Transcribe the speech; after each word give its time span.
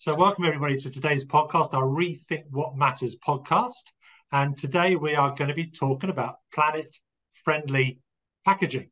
So, 0.00 0.14
welcome 0.14 0.44
everybody 0.44 0.76
to 0.76 0.90
today's 0.90 1.24
podcast, 1.24 1.74
our 1.74 1.82
Rethink 1.82 2.44
What 2.52 2.76
Matters 2.76 3.16
podcast. 3.16 3.72
And 4.30 4.56
today 4.56 4.94
we 4.94 5.16
are 5.16 5.34
going 5.34 5.48
to 5.48 5.54
be 5.54 5.72
talking 5.72 6.08
about 6.08 6.36
planet 6.54 6.96
friendly 7.42 7.98
packaging. 8.44 8.90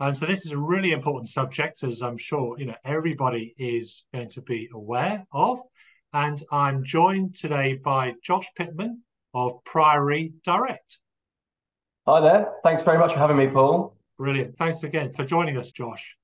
And 0.00 0.14
so, 0.14 0.26
this 0.26 0.44
is 0.44 0.52
a 0.52 0.58
really 0.58 0.92
important 0.92 1.30
subject, 1.30 1.82
as 1.82 2.02
I'm 2.02 2.18
sure 2.18 2.58
you 2.58 2.66
know 2.66 2.74
everybody 2.84 3.54
is 3.56 4.04
going 4.12 4.28
to 4.32 4.42
be 4.42 4.68
aware 4.70 5.24
of. 5.32 5.60
And 6.12 6.42
I'm 6.52 6.84
joined 6.84 7.34
today 7.34 7.80
by 7.82 8.12
Josh 8.22 8.48
Pitman 8.54 9.00
of 9.32 9.64
Priory 9.64 10.34
Direct. 10.44 10.98
Hi 12.06 12.20
there. 12.20 12.52
Thanks 12.62 12.82
very 12.82 12.98
much 12.98 13.14
for 13.14 13.18
having 13.18 13.38
me, 13.38 13.46
Paul. 13.46 13.96
Brilliant. 14.18 14.58
Thanks 14.58 14.82
again 14.82 15.10
for 15.14 15.24
joining 15.24 15.56
us, 15.56 15.72
Josh. 15.72 16.18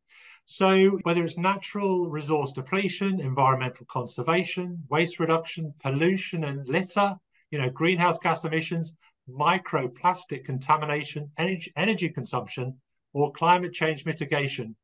So, 0.46 0.98
whether 1.04 1.24
it's 1.24 1.38
natural 1.38 2.10
resource 2.10 2.52
depletion, 2.52 3.18
environmental 3.18 3.86
conservation, 3.86 4.84
waste 4.90 5.18
reduction, 5.18 5.72
pollution 5.80 6.44
and 6.44 6.68
litter, 6.68 7.18
you 7.50 7.58
know, 7.58 7.70
greenhouse 7.70 8.18
gas 8.18 8.44
emissions, 8.44 8.94
microplastic 9.26 10.44
contamination, 10.44 11.32
energy, 11.38 11.72
energy 11.76 12.10
consumption, 12.10 12.78
or 13.14 13.32
climate 13.32 13.72
change 13.72 14.04
mitigation, 14.04 14.76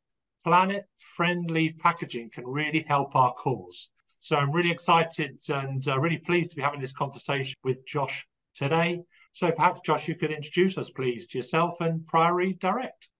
planet 0.44 0.88
friendly 0.96 1.72
packaging 1.72 2.30
can 2.30 2.46
really 2.46 2.80
help 2.88 3.14
our 3.14 3.34
cause. 3.34 3.90
So, 4.20 4.36
I'm 4.36 4.52
really 4.52 4.70
excited 4.70 5.42
and 5.50 5.86
uh, 5.86 6.00
really 6.00 6.18
pleased 6.18 6.52
to 6.52 6.56
be 6.56 6.62
having 6.62 6.80
this 6.80 6.94
conversation 6.94 7.54
with 7.62 7.84
Josh 7.84 8.26
today. 8.54 9.02
So, 9.32 9.52
perhaps, 9.52 9.80
Josh, 9.84 10.08
you 10.08 10.14
could 10.14 10.32
introduce 10.32 10.78
us, 10.78 10.88
please, 10.88 11.26
to 11.28 11.38
yourself 11.38 11.82
and 11.82 12.06
Priory 12.06 12.54
Direct. 12.54 13.10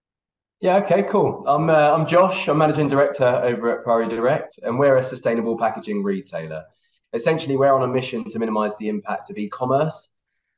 Yeah, 0.61 0.77
okay, 0.77 1.05
cool. 1.05 1.43
I'm 1.47 1.71
uh, 1.71 1.73
I'm 1.73 2.07
Josh. 2.07 2.47
I'm 2.47 2.59
managing 2.59 2.89
director 2.89 3.25
over 3.25 3.79
at 3.79 3.83
Priory 3.83 4.09
Direct, 4.09 4.59
and 4.63 4.79
we're 4.79 4.99
a 4.99 5.05
sustainable 5.05 5.57
packaging 5.57 6.03
retailer. 6.03 6.65
Essentially, 7.15 7.57
we're 7.57 7.73
on 7.73 7.83
a 7.83 7.89
mission 7.91 8.29
to 8.29 8.39
minimise 8.39 8.73
the 8.79 8.91
impact 8.91 9.31
of 9.31 9.39
e-commerce, 9.39 10.11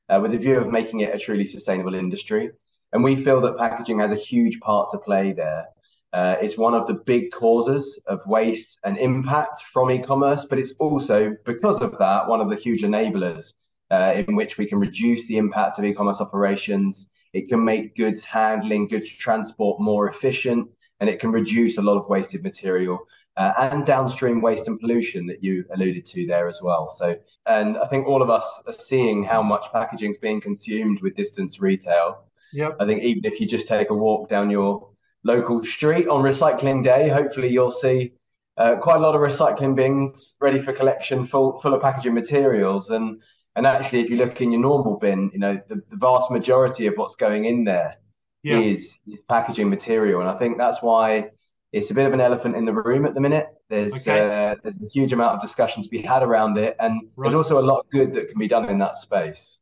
uh, 0.09 0.19
with 0.21 0.35
a 0.35 0.39
view 0.39 0.59
of 0.59 0.67
making 0.73 1.01
it 1.01 1.15
a 1.15 1.19
truly 1.21 1.47
sustainable 1.47 1.95
industry. 1.95 2.51
And 2.93 3.05
we 3.05 3.15
feel 3.15 3.41
that 3.43 3.57
packaging 3.57 4.01
has 4.01 4.11
a 4.11 4.17
huge 4.17 4.59
part 4.59 4.91
to 4.91 4.99
play 4.99 5.33
there. 5.33 5.67
Uh, 6.13 6.35
it's 6.43 6.59
one 6.59 6.75
of 6.75 6.89
the 6.89 6.95
big 6.95 7.31
causes 7.31 8.01
of 8.07 8.27
waste 8.27 8.81
and 8.83 8.99
impact 8.99 9.63
from 9.73 9.89
e-commerce, 9.93 10.47
but 10.51 10.59
it's 10.59 10.73
also 10.81 11.37
because 11.47 11.81
of 11.81 11.97
that 11.99 12.27
one 12.27 12.41
of 12.41 12.51
the 12.51 12.57
huge 12.57 12.83
enablers 12.83 13.53
uh, 13.93 14.15
in 14.17 14.35
which 14.35 14.59
we 14.59 14.67
can 14.67 14.81
reduce 14.81 15.25
the 15.29 15.37
impact 15.37 15.79
of 15.79 15.85
e-commerce 15.85 16.21
operations 16.21 17.07
it 17.33 17.49
can 17.49 17.65
make 17.65 17.97
goods 17.97 18.25
handling, 18.25 18.89
goods 18.89 19.11
transport 19.11 19.81
more 19.81 20.09
efficient, 20.09 20.69
and 21.01 21.09
it 21.09 21.21
can 21.21 21.33
reduce 21.33 21.79
a 21.79 21.83
lot 21.83 21.99
of 21.99 22.09
wasted 22.09 22.43
material 22.43 23.07
uh, 23.37 23.53
and 23.59 23.87
downstream 23.87 24.41
waste 24.41 24.69
and 24.69 24.79
pollution 24.79 25.27
that 25.27 25.43
you 25.43 25.65
alluded 25.75 26.05
to 26.07 26.27
there 26.27 26.49
as 26.49 26.61
well. 26.63 26.87
So, 26.87 27.17
and 27.47 27.79
I 27.79 27.87
think 27.89 28.07
all 28.07 28.23
of 28.23 28.31
us 28.31 28.45
are 28.67 28.75
seeing 28.75 29.25
how 29.25 29.43
much 29.43 29.67
packaging 29.73 30.11
is 30.11 30.19
being 30.19 30.41
consumed 30.41 31.01
with 31.01 31.17
distance 31.17 31.61
retail. 31.61 32.25
Yep. 32.53 32.77
I 32.81 32.87
think 32.87 33.03
even 33.03 33.25
if 33.25 33.41
you 33.41 33.47
just 33.47 33.67
take 33.67 33.91
a 33.91 33.95
walk 33.95 34.29
down 34.29 34.51
your 34.51 34.91
local 35.25 35.65
street 35.65 36.09
on 36.09 36.23
recycling 36.23 36.85
day, 36.85 37.09
hopefully 37.09 37.49
you'll 37.49 37.71
see 37.71 38.13
uh, 38.59 38.77
quite 38.77 38.97
a 38.97 39.01
lot 39.01 39.15
of 39.15 39.23
recycling 39.23 39.75
bins 39.75 40.35
ready 40.41 40.61
for 40.61 40.75
collection, 40.75 41.27
full 41.27 41.59
full 41.61 41.73
of 41.73 41.81
packaging 41.81 42.13
materials. 42.13 42.91
And 42.91 43.23
and 43.57 43.67
actually, 43.67 44.01
if 44.01 44.11
you 44.11 44.17
look 44.17 44.41
in 44.41 44.53
your 44.53 44.61
normal 44.61 44.97
bin, 44.97 45.31
you 45.33 45.39
know, 45.39 45.61
the, 45.69 45.77
the 45.91 45.97
vast 45.97 46.31
majority 46.31 46.87
of 46.87 46.95
what's 46.97 47.17
going 47.17 47.45
in 47.45 47.65
there 47.65 47.97
yeah. 48.43 48.59
is 48.59 48.99
is 49.07 49.23
packaging 49.29 49.69
material. 49.69 50.21
And 50.21 50.31
I 50.31 50.39
think 50.39 50.59
that's 50.59 50.83
why 50.83 51.31
it's 51.73 51.91
a 51.91 51.95
bit 51.95 52.07
of 52.07 52.13
an 52.13 52.21
elephant 52.21 52.57
in 52.57 52.65
the 52.65 52.73
room 52.73 53.05
at 53.07 53.15
the 53.15 53.21
minute. 53.21 53.47
There's 53.69 53.95
okay. 53.95 54.21
uh, 54.21 54.57
there's 54.63 54.81
a 54.81 54.89
huge 54.89 55.13
amount 55.13 55.37
of 55.37 55.41
discussion 55.41 55.83
to 55.83 55.89
be 55.89 56.03
had 56.03 56.23
around 56.23 56.59
it, 56.59 56.77
and 56.81 57.03
right. 57.17 57.31
there's 57.31 57.35
also 57.35 57.59
a 57.59 57.67
lot 57.67 57.81
of 57.81 57.91
good 57.91 58.13
that 58.15 58.29
can 58.29 58.39
be 58.39 58.49
done 58.49 58.69
in 58.69 58.79
that 58.79 58.97
space. 58.97 59.59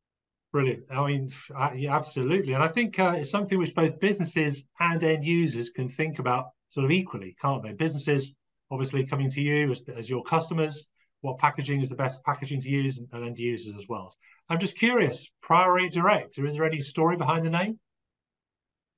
Brilliant. 0.53 0.83
I 0.91 1.07
mean, 1.07 1.31
yeah, 1.77 1.95
absolutely. 1.95 2.55
And 2.55 2.63
I 2.63 2.67
think 2.67 2.99
uh, 2.99 3.15
it's 3.17 3.31
something 3.31 3.57
which 3.57 3.73
both 3.73 4.01
businesses 4.01 4.67
and 4.81 5.03
end 5.05 5.25
users 5.25 5.71
can 5.71 5.89
think 5.89 6.19
about 6.19 6.47
sort 6.71 6.85
of 6.85 6.91
equally, 6.91 7.37
can't 7.41 7.63
they? 7.63 7.73
Businesses 7.73 8.35
obviously 8.71 9.05
coming 9.05 9.31
to 9.31 9.41
you 9.41 9.71
as, 9.71 9.85
as 9.97 10.09
your 10.09 10.23
customers, 10.23 10.89
what 11.23 11.39
packaging 11.39 11.81
is 11.81 11.89
the 11.89 11.95
best 11.95 12.23
packaging 12.25 12.61
to 12.61 12.69
use 12.69 12.99
and, 12.99 13.09
and 13.13 13.25
end 13.25 13.39
users 13.39 13.75
as 13.75 13.87
well. 13.89 14.13
I'm 14.49 14.59
just 14.59 14.79
curious, 14.79 15.31
Priory 15.43 15.89
Direct, 15.89 16.39
is 16.39 16.55
there 16.55 16.65
any 16.65 16.81
story 16.81 17.17
behind 17.17 17.45
the 17.45 17.51
name? 17.51 17.79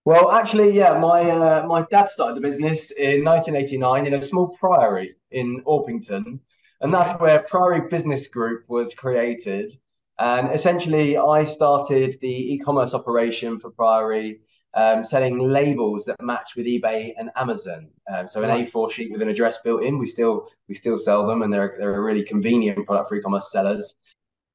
Well, 0.05 0.33
actually, 0.33 0.73
yeah, 0.73 0.99
my 0.99 1.31
uh, 1.31 1.67
my 1.67 1.87
dad 1.89 2.11
started 2.11 2.37
the 2.37 2.49
business 2.49 2.91
in 2.91 3.25
1989 3.25 4.07
in 4.07 4.15
a 4.15 4.23
small 4.23 4.49
priory 4.49 5.15
in 5.31 5.63
Orpington, 5.65 6.41
and 6.81 6.93
that's 6.93 7.21
where 7.21 7.45
Priory 7.49 7.89
Business 7.89 8.27
Group 8.27 8.65
was 8.69 8.95
created. 8.95 9.79
And 10.19 10.53
essentially, 10.53 11.17
I 11.17 11.45
started 11.45 12.19
the 12.21 12.55
e-commerce 12.55 12.95
operation 12.95 13.61
for 13.61 13.71
Priory 13.71 14.41
um, 14.75 15.05
selling 15.05 15.39
labels 15.39 16.05
that 16.05 16.21
match 16.23 16.53
with 16.57 16.67
eBay 16.67 17.13
and 17.19 17.31
Amazon. 17.37 17.89
Um, 18.13 18.27
so 18.27 18.43
an 18.43 18.51
A4 18.51 18.91
sheet 18.91 19.13
with 19.13 19.23
an 19.23 19.29
address 19.29 19.59
built 19.63 19.83
in, 19.83 19.99
we 19.99 20.07
still 20.07 20.49
we 20.69 20.75
still 20.75 20.99
sell 20.99 21.27
them, 21.27 21.43
and 21.43 21.53
they're 21.53 21.77
they're 21.79 21.95
a 21.95 22.01
really 22.01 22.23
convenient 22.23 22.87
product 22.87 23.09
for 23.09 23.17
e-commerce 23.17 23.51
sellers. 23.51 23.95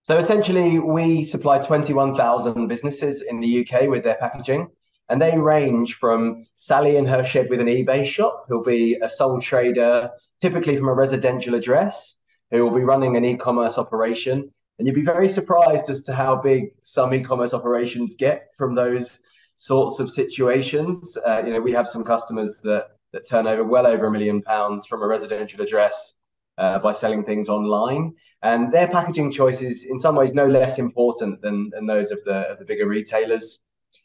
So 0.07 0.17
essentially, 0.17 0.79
we 0.79 1.25
supply 1.25 1.59
21,000 1.59 2.67
businesses 2.67 3.21
in 3.21 3.41
the 3.41 3.67
UK 3.67 3.89
with 3.89 4.05
their 4.05 4.15
packaging, 4.15 4.69
and 5.09 5.21
they 5.21 5.37
range 5.37 5.95
from 5.95 6.45
Sally 6.55 6.95
in 6.95 7.05
her 7.05 7.25
shed 7.25 7.49
with 7.49 7.59
an 7.59 7.67
eBay 7.67 8.05
shop, 8.05 8.45
who'll 8.47 8.63
be 8.63 8.95
a 9.01 9.09
sole 9.09 9.41
trader, 9.41 10.09
typically 10.39 10.77
from 10.77 10.87
a 10.87 10.93
residential 10.93 11.55
address, 11.55 12.15
who 12.51 12.63
will 12.63 12.73
be 12.73 12.85
running 12.85 13.17
an 13.17 13.25
e-commerce 13.25 13.77
operation. 13.77 14.49
And 14.79 14.87
you'd 14.87 14.95
be 14.95 15.01
very 15.01 15.27
surprised 15.27 15.89
as 15.89 16.03
to 16.03 16.13
how 16.13 16.37
big 16.37 16.67
some 16.83 17.13
e-commerce 17.13 17.53
operations 17.53 18.15
get 18.17 18.51
from 18.57 18.75
those 18.75 19.19
sorts 19.57 19.99
of 19.99 20.09
situations. 20.09 21.17
Uh, 21.25 21.43
you 21.45 21.53
know, 21.53 21.61
we 21.61 21.71
have 21.71 21.87
some 21.87 22.03
customers 22.03 22.51
that 22.63 22.87
that 23.13 23.27
turn 23.27 23.47
over 23.47 23.63
well 23.63 23.87
over 23.87 24.07
a 24.07 24.11
million 24.11 24.41
pounds 24.41 24.85
from 24.85 25.01
a 25.01 25.07
residential 25.07 25.61
address 25.61 26.13
uh, 26.57 26.77
by 26.79 26.91
selling 26.91 27.23
things 27.23 27.49
online, 27.49 28.13
and 28.43 28.73
their 28.73 28.87
packaging 28.87 29.31
choice 29.31 29.61
is 29.61 29.83
in 29.83 29.99
some 29.99 30.15
ways, 30.15 30.33
no 30.33 30.47
less 30.47 30.77
important 30.77 31.41
than 31.41 31.69
than 31.71 31.85
those 31.85 32.11
of 32.11 32.19
the 32.25 32.49
of 32.49 32.59
the 32.59 32.65
bigger 32.65 32.87
retailers. 32.87 33.59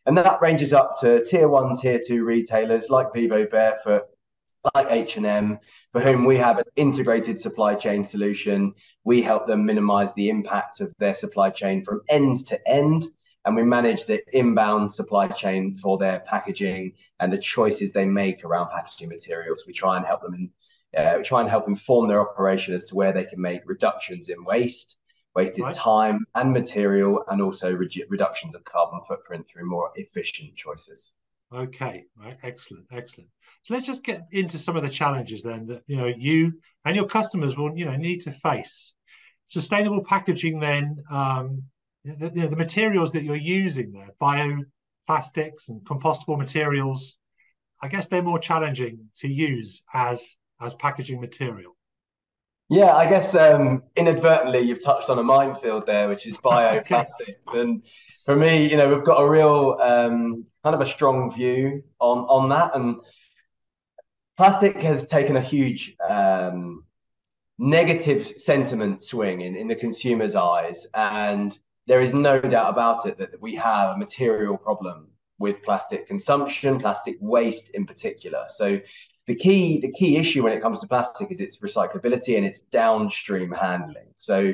And 0.06 0.18
that 0.18 0.40
ranges 0.40 0.72
up 0.72 0.98
to 1.00 1.24
tier 1.24 1.48
one, 1.48 1.76
tier 1.76 2.00
two 2.04 2.24
retailers 2.24 2.90
like 2.90 3.12
Vivobarefoot, 3.14 4.02
like 4.74 4.86
H&M, 4.90 5.58
for 5.92 6.00
whom 6.00 6.24
we 6.24 6.36
have 6.38 6.58
an 6.58 6.64
integrated 6.74 7.38
supply 7.38 7.74
chain 7.74 8.04
solution. 8.04 8.74
We 9.04 9.22
help 9.22 9.46
them 9.46 9.64
minimize 9.64 10.12
the 10.14 10.28
impact 10.28 10.80
of 10.80 10.92
their 10.98 11.14
supply 11.14 11.50
chain 11.50 11.84
from 11.84 12.00
end 12.08 12.46
to 12.46 12.68
end 12.68 13.08
and 13.44 13.56
we 13.56 13.62
manage 13.62 14.04
the 14.04 14.22
inbound 14.36 14.92
supply 14.92 15.28
chain 15.28 15.76
for 15.76 15.98
their 15.98 16.20
packaging 16.20 16.92
and 17.20 17.32
the 17.32 17.38
choices 17.38 17.92
they 17.92 18.04
make 18.04 18.44
around 18.44 18.70
packaging 18.70 19.08
materials. 19.08 19.64
We 19.66 19.72
try 19.72 19.96
and 19.96 20.06
help 20.06 20.22
them 20.22 20.34
in, 20.34 20.50
uh, 20.96 21.18
we 21.18 21.24
try 21.24 21.40
and 21.40 21.50
help 21.50 21.66
inform 21.68 22.08
their 22.08 22.20
operation 22.20 22.74
as 22.74 22.84
to 22.84 22.94
where 22.94 23.12
they 23.12 23.24
can 23.24 23.40
make 23.40 23.62
reductions 23.66 24.28
in 24.28 24.44
waste, 24.44 24.96
wasted 25.34 25.64
right. 25.64 25.74
time 25.74 26.24
and 26.34 26.52
material, 26.52 27.24
and 27.28 27.42
also 27.42 27.72
re- 27.72 28.06
reductions 28.08 28.54
of 28.54 28.64
carbon 28.64 29.00
footprint 29.08 29.46
through 29.48 29.68
more 29.68 29.90
efficient 29.96 30.54
choices. 30.54 31.14
Okay, 31.54 32.04
right, 32.16 32.38
excellent, 32.42 32.86
excellent. 32.92 33.28
So 33.62 33.74
let's 33.74 33.86
just 33.86 34.04
get 34.04 34.22
into 34.32 34.58
some 34.58 34.76
of 34.76 34.82
the 34.82 34.88
challenges 34.88 35.42
then 35.42 35.66
that 35.66 35.82
you 35.86 35.96
know 35.96 36.06
you 36.06 36.60
and 36.84 36.96
your 36.96 37.06
customers 37.06 37.56
will 37.56 37.76
you 37.76 37.84
know 37.84 37.96
need 37.96 38.22
to 38.22 38.32
face. 38.32 38.94
Sustainable 39.48 40.02
packaging 40.02 40.60
then 40.60 40.96
um, 41.10 41.64
the, 42.04 42.30
the, 42.30 42.48
the 42.48 42.56
materials 42.56 43.12
that 43.12 43.22
you're 43.22 43.36
using 43.36 43.92
there, 43.92 44.10
bioplastics 44.20 45.68
and 45.68 45.82
compostable 45.84 46.38
materials, 46.38 47.16
I 47.82 47.88
guess 47.88 48.08
they're 48.08 48.22
more 48.22 48.38
challenging 48.38 49.08
to 49.18 49.28
use 49.28 49.82
as 49.92 50.36
as 50.60 50.74
packaging 50.74 51.20
material. 51.20 51.76
Yeah, 52.68 52.94
I 52.94 53.08
guess 53.08 53.34
um, 53.34 53.82
inadvertently 53.96 54.60
you've 54.60 54.82
touched 54.82 55.10
on 55.10 55.18
a 55.18 55.22
minefield 55.22 55.86
there, 55.86 56.08
which 56.08 56.26
is 56.26 56.36
bioplastics. 56.44 57.48
okay. 57.48 57.60
And 57.60 57.82
for 58.24 58.36
me, 58.36 58.70
you 58.70 58.76
know, 58.76 58.88
we've 58.88 59.04
got 59.04 59.20
a 59.20 59.28
real 59.28 59.76
um, 59.82 60.46
kind 60.62 60.74
of 60.74 60.80
a 60.80 60.86
strong 60.86 61.34
view 61.34 61.82
on 62.00 62.18
on 62.20 62.48
that. 62.50 62.74
And 62.74 62.96
plastic 64.36 64.76
has 64.82 65.04
taken 65.06 65.36
a 65.36 65.42
huge 65.42 65.96
um, 66.08 66.84
negative 67.58 68.34
sentiment 68.38 69.02
swing 69.02 69.40
in, 69.40 69.56
in 69.56 69.68
the 69.68 69.76
consumer's 69.76 70.34
eyes. 70.34 70.86
And 70.94 71.56
there 71.86 72.00
is 72.00 72.12
no 72.12 72.40
doubt 72.40 72.70
about 72.70 73.06
it 73.06 73.18
that 73.18 73.40
we 73.40 73.54
have 73.56 73.96
a 73.96 73.98
material 73.98 74.56
problem 74.56 75.08
with 75.38 75.62
plastic 75.62 76.06
consumption, 76.06 76.78
plastic 76.78 77.16
waste 77.20 77.70
in 77.70 77.86
particular. 77.86 78.44
So 78.48 78.80
the 79.26 79.34
key 79.34 79.80
the 79.80 79.90
key 79.90 80.16
issue 80.16 80.42
when 80.42 80.52
it 80.52 80.62
comes 80.62 80.80
to 80.80 80.86
plastic 80.86 81.30
is 81.30 81.40
its 81.40 81.58
recyclability 81.58 82.36
and 82.36 82.46
its 82.46 82.60
downstream 82.60 83.50
handling. 83.50 84.08
So 84.16 84.52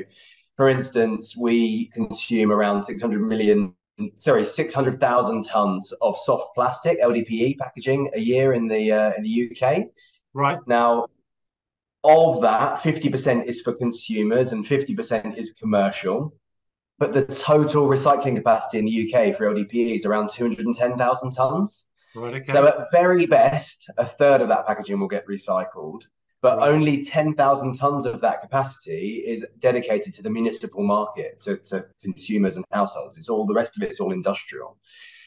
for 0.57 0.69
instance, 0.69 1.37
we 1.37 1.85
consume 1.87 2.51
around 2.51 2.83
600 2.83 3.21
million 3.21 3.73
sorry 4.17 4.45
600,000 4.45 5.43
tons 5.43 5.93
of 6.01 6.17
soft 6.17 6.55
plastic 6.55 7.01
LDPE 7.01 7.57
packaging 7.57 8.09
a 8.13 8.19
year 8.19 8.53
in 8.53 8.67
the 8.67 8.91
uh, 8.91 9.11
in 9.17 9.23
the 9.23 9.51
UK. 9.51 9.85
Right. 10.33 10.59
Now 10.67 11.07
of 12.03 12.41
that, 12.41 12.79
50% 12.79 13.45
is 13.45 13.61
for 13.61 13.73
consumers 13.73 14.53
and 14.53 14.65
50% 14.65 15.37
is 15.37 15.51
commercial. 15.51 16.33
But 16.99 17.13
the 17.13 17.23
total 17.23 17.87
recycling 17.87 18.35
capacity 18.35 18.77
in 18.77 18.85
the 18.85 19.13
UK 19.13 19.35
for 19.35 19.45
LDPE 19.45 19.95
is 19.95 20.05
around 20.05 20.29
210,000 20.29 21.31
tons. 21.31 21.85
Right, 22.13 22.35
okay. 22.35 22.51
So 22.51 22.67
at 22.67 22.91
very 22.91 23.25
best, 23.25 23.89
a 23.97 24.05
third 24.05 24.41
of 24.41 24.49
that 24.49 24.67
packaging 24.67 24.99
will 24.99 25.07
get 25.07 25.25
recycled, 25.25 26.03
but 26.41 26.57
right. 26.57 26.69
only 26.69 27.05
10,000 27.05 27.73
tons 27.75 28.05
of 28.05 28.19
that 28.21 28.41
capacity 28.41 29.23
is 29.25 29.45
dedicated 29.59 30.13
to 30.15 30.21
the 30.21 30.29
municipal 30.29 30.83
market, 30.83 31.39
to, 31.41 31.57
to 31.57 31.85
consumers 32.01 32.57
and 32.57 32.65
households. 32.71 33.17
It's 33.17 33.29
all 33.29 33.45
the 33.45 33.53
rest 33.53 33.77
of 33.77 33.83
it 33.83 33.91
is 33.91 33.99
all 33.99 34.11
industrial. 34.11 34.77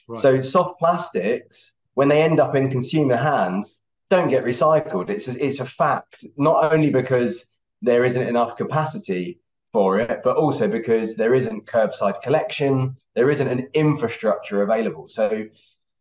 Right. 0.08 0.20
So 0.20 0.40
soft 0.40 0.78
plastics, 0.78 1.72
when 1.94 2.08
they 2.08 2.22
end 2.22 2.40
up 2.40 2.54
in 2.54 2.70
consumer 2.70 3.16
hands, 3.16 3.80
don't 4.10 4.28
get 4.28 4.44
recycled. 4.44 5.08
It's 5.08 5.28
a, 5.28 5.44
it's 5.44 5.60
a 5.60 5.66
fact, 5.66 6.24
not 6.36 6.72
only 6.72 6.90
because 6.90 7.46
there 7.80 8.04
isn't 8.04 8.28
enough 8.28 8.56
capacity 8.56 9.40
for 9.72 9.98
it, 9.98 10.20
but 10.22 10.36
also 10.36 10.68
because 10.68 11.16
there 11.16 11.34
isn't 11.34 11.66
curbside 11.66 12.20
collection, 12.22 12.96
there 13.14 13.30
isn't 13.30 13.48
an 13.48 13.68
infrastructure 13.74 14.62
available. 14.62 15.08
So 15.08 15.46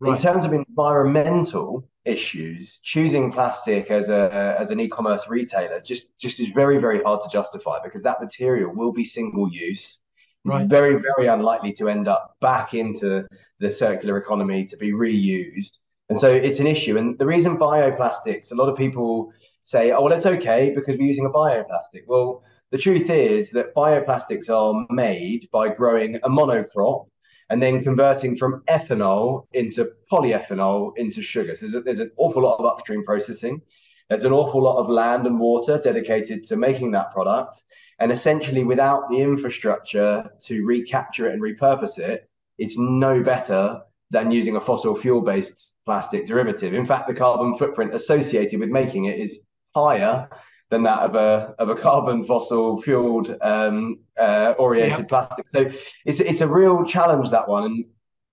Right. 0.02 0.18
In 0.18 0.18
terms 0.18 0.46
of 0.46 0.52
environmental 0.52 1.88
issues, 2.06 2.80
choosing 2.82 3.32
plastic 3.32 3.92
as 3.92 4.10
a 4.10 4.56
as 4.60 4.72
an 4.72 4.80
e-commerce 4.80 5.30
retailer 5.30 5.80
just 5.80 6.06
just 6.20 6.40
is 6.40 6.50
very 6.50 6.80
very 6.80 7.04
hard 7.04 7.22
to 7.22 7.30
justify 7.30 7.78
because 7.84 8.02
that 8.02 8.20
material 8.20 8.74
will 8.74 8.92
be 8.92 9.06
single 9.06 9.48
use. 9.54 10.00
It's 10.44 10.56
right. 10.56 10.68
very 10.68 11.00
very 11.00 11.28
unlikely 11.28 11.74
to 11.74 11.88
end 11.88 12.08
up 12.08 12.36
back 12.42 12.74
into 12.74 13.28
the 13.60 13.72
circular 13.72 14.18
economy 14.18 14.66
to 14.66 14.76
be 14.76 14.92
reused, 14.92 15.78
and 16.10 16.18
so 16.18 16.32
it's 16.34 16.60
an 16.60 16.66
issue. 16.66 16.98
And 16.98 17.20
the 17.20 17.28
reason 17.28 17.60
bioplastics, 17.60 18.52
a 18.52 18.56
lot 18.56 18.70
of 18.70 18.76
people 18.76 19.32
say, 19.62 19.92
oh 19.92 20.02
well, 20.02 20.14
it's 20.14 20.26
okay 20.26 20.72
because 20.74 20.98
we're 20.98 21.06
using 21.06 21.28
a 21.28 21.30
bioplastic. 21.30 22.08
Well, 22.08 22.44
the 22.72 22.78
truth 22.78 23.10
is 23.10 23.52
that 23.52 23.76
bioplastics 23.76 24.50
are 24.50 24.86
made 24.90 25.50
by 25.52 25.70
growing 25.70 26.16
a 26.24 26.30
monocrop 26.30 27.08
and 27.50 27.62
then 27.62 27.84
converting 27.84 28.38
from 28.38 28.64
ethanol 28.70 29.46
into 29.52 29.90
polyethanol 30.10 30.94
into 30.96 31.22
sugar. 31.22 31.54
So 31.54 31.66
there's, 31.66 31.76
a, 31.76 31.82
there's 31.82 32.00
an 32.00 32.12
awful 32.16 32.44
lot 32.44 32.60
of 32.60 32.66
upstream 32.66 33.04
processing. 33.04 33.62
There's 34.10 34.24
an 34.24 34.32
awful 34.32 34.64
lot 34.64 34.78
of 34.78 34.90
land 34.90 35.28
and 35.28 35.38
water 35.38 35.78
dedicated 35.78 36.46
to 36.46 36.56
making 36.56 36.92
that 36.92 37.12
product. 37.12 37.64
And 38.00 38.12
essentially, 38.12 38.64
without 38.64 39.10
the 39.10 39.22
infrastructure 39.22 40.32
to 40.46 40.66
recapture 40.66 41.28
it 41.28 41.34
and 41.34 41.42
repurpose 41.42 42.00
it, 42.00 42.30
it's 42.58 42.78
no 42.78 43.22
better 43.22 43.82
than 44.12 44.32
using 44.32 44.56
a 44.56 44.62
fossil 44.62 44.96
fuel 44.96 45.22
based 45.22 45.74
plastic 45.86 46.28
derivative. 46.28 46.74
In 46.74 46.86
fact, 46.86 47.08
the 47.08 47.14
carbon 47.14 47.58
footprint 47.58 47.94
associated 47.94 48.62
with 48.62 48.70
making 48.70 49.06
it 49.06 49.20
is 49.20 49.40
higher 49.76 50.30
than 50.72 50.84
that 50.84 51.00
of 51.00 51.16
a 51.16 51.54
of 51.60 51.70
a 51.70 51.76
carbon 51.76 52.24
fossil 52.26 52.82
fueled 52.82 53.36
um, 53.42 54.00
uh, 54.18 54.54
oriented 54.58 55.00
yeah. 55.00 55.06
plastic. 55.06 55.48
So 55.48 55.70
it's 56.06 56.20
it's 56.22 56.42
a 56.42 56.48
real 56.48 56.84
challenge 56.86 57.30
that 57.30 57.48
one. 57.48 57.66
And 57.66 57.86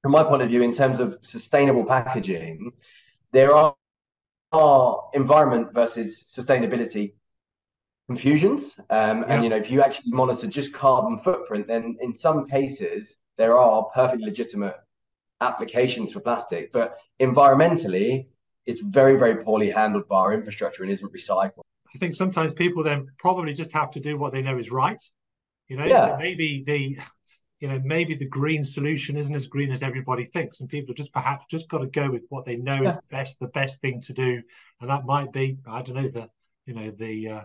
from 0.02 0.12
my 0.12 0.22
point 0.22 0.42
of 0.42 0.48
view, 0.48 0.62
in 0.62 0.72
terms 0.72 1.00
of 1.00 1.18
sustainable 1.22 1.84
packaging, 1.84 2.70
there 3.32 3.54
are, 3.54 3.74
are 4.52 5.10
environment 5.14 5.74
versus 5.74 6.24
sustainability 6.32 7.14
confusions. 8.06 8.76
Um, 8.88 9.18
yeah. 9.18 9.24
And 9.28 9.44
you 9.44 9.50
know, 9.50 9.56
if 9.56 9.68
you 9.70 9.82
actually 9.82 10.12
monitor 10.12 10.46
just 10.46 10.72
carbon 10.72 11.18
footprint, 11.18 11.66
then 11.66 11.98
in 12.00 12.16
some 12.16 12.46
cases 12.46 13.16
there 13.36 13.58
are 13.58 13.82
perfectly 13.92 14.24
legitimate 14.24 14.76
applications 15.40 16.12
for 16.12 16.20
plastic, 16.20 16.72
but 16.72 16.98
environmentally, 17.20 18.26
it's 18.64 18.80
very 18.80 19.16
very 19.18 19.42
poorly 19.42 19.70
handled 19.70 20.06
by 20.06 20.18
our 20.18 20.32
infrastructure 20.32 20.84
and 20.84 20.92
isn't 20.92 21.12
recycled. 21.12 21.64
I 21.94 21.98
think 21.98 22.14
sometimes 22.14 22.52
people 22.52 22.82
then 22.82 23.08
probably 23.18 23.54
just 23.54 23.72
have 23.72 23.90
to 23.92 24.00
do 24.00 24.18
what 24.18 24.32
they 24.32 24.42
know 24.42 24.58
is 24.58 24.70
right. 24.70 25.02
You 25.68 25.76
know, 25.76 25.84
yeah. 25.84 26.06
so 26.06 26.16
maybe 26.18 26.64
the 26.66 26.98
you 27.60 27.68
know 27.68 27.80
maybe 27.84 28.14
the 28.14 28.28
green 28.28 28.62
solution 28.62 29.16
isn't 29.16 29.34
as 29.34 29.46
green 29.46 29.70
as 29.70 29.82
everybody 29.82 30.24
thinks, 30.24 30.60
and 30.60 30.68
people 30.68 30.94
just 30.94 31.12
perhaps 31.12 31.46
just 31.50 31.68
got 31.68 31.78
to 31.78 31.86
go 31.86 32.10
with 32.10 32.22
what 32.28 32.44
they 32.44 32.56
know 32.56 32.82
yeah. 32.82 32.90
is 32.90 32.98
best, 33.10 33.40
the 33.40 33.48
best 33.48 33.80
thing 33.80 34.00
to 34.02 34.12
do, 34.12 34.42
and 34.80 34.90
that 34.90 35.06
might 35.06 35.32
be 35.32 35.58
I 35.66 35.82
don't 35.82 35.96
know 35.96 36.08
the 36.08 36.28
you 36.66 36.74
know 36.74 36.90
the 36.90 37.28
uh, 37.28 37.42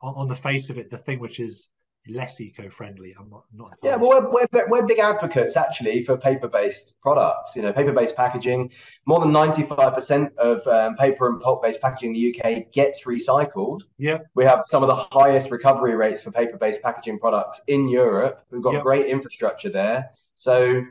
on 0.00 0.28
the 0.28 0.34
face 0.34 0.70
of 0.70 0.78
it 0.78 0.90
the 0.90 0.98
thing 0.98 1.20
which 1.20 1.38
is 1.40 1.68
less 2.08 2.40
eco-friendly. 2.40 3.14
I'm 3.18 3.30
not, 3.30 3.44
not 3.54 3.78
yeah, 3.82 3.96
well, 3.96 4.28
we're, 4.30 4.46
we're, 4.52 4.68
we're 4.68 4.86
big 4.86 4.98
advocates 4.98 5.56
actually 5.56 6.02
for 6.02 6.16
paper-based 6.16 6.94
products. 7.00 7.54
You 7.54 7.62
know, 7.62 7.72
paper-based 7.72 8.16
packaging. 8.16 8.70
More 9.06 9.20
than 9.20 9.30
95% 9.30 10.36
of 10.36 10.66
um, 10.66 10.96
paper 10.96 11.28
and 11.28 11.40
pulp-based 11.40 11.80
packaging 11.80 12.14
in 12.14 12.20
the 12.20 12.40
UK 12.40 12.72
gets 12.72 13.04
recycled. 13.04 13.82
Yeah, 13.98 14.18
we 14.34 14.44
have 14.44 14.64
some 14.66 14.82
of 14.82 14.88
the 14.88 15.06
highest 15.16 15.50
recovery 15.50 15.94
rates 15.94 16.22
for 16.22 16.30
paper-based 16.30 16.82
packaging 16.82 17.18
products 17.18 17.60
in 17.66 17.88
Europe. 17.88 18.44
We've 18.50 18.62
got 18.62 18.82
great 18.82 19.06
infrastructure 19.06 19.70
there, 19.70 20.10
so 20.36 20.82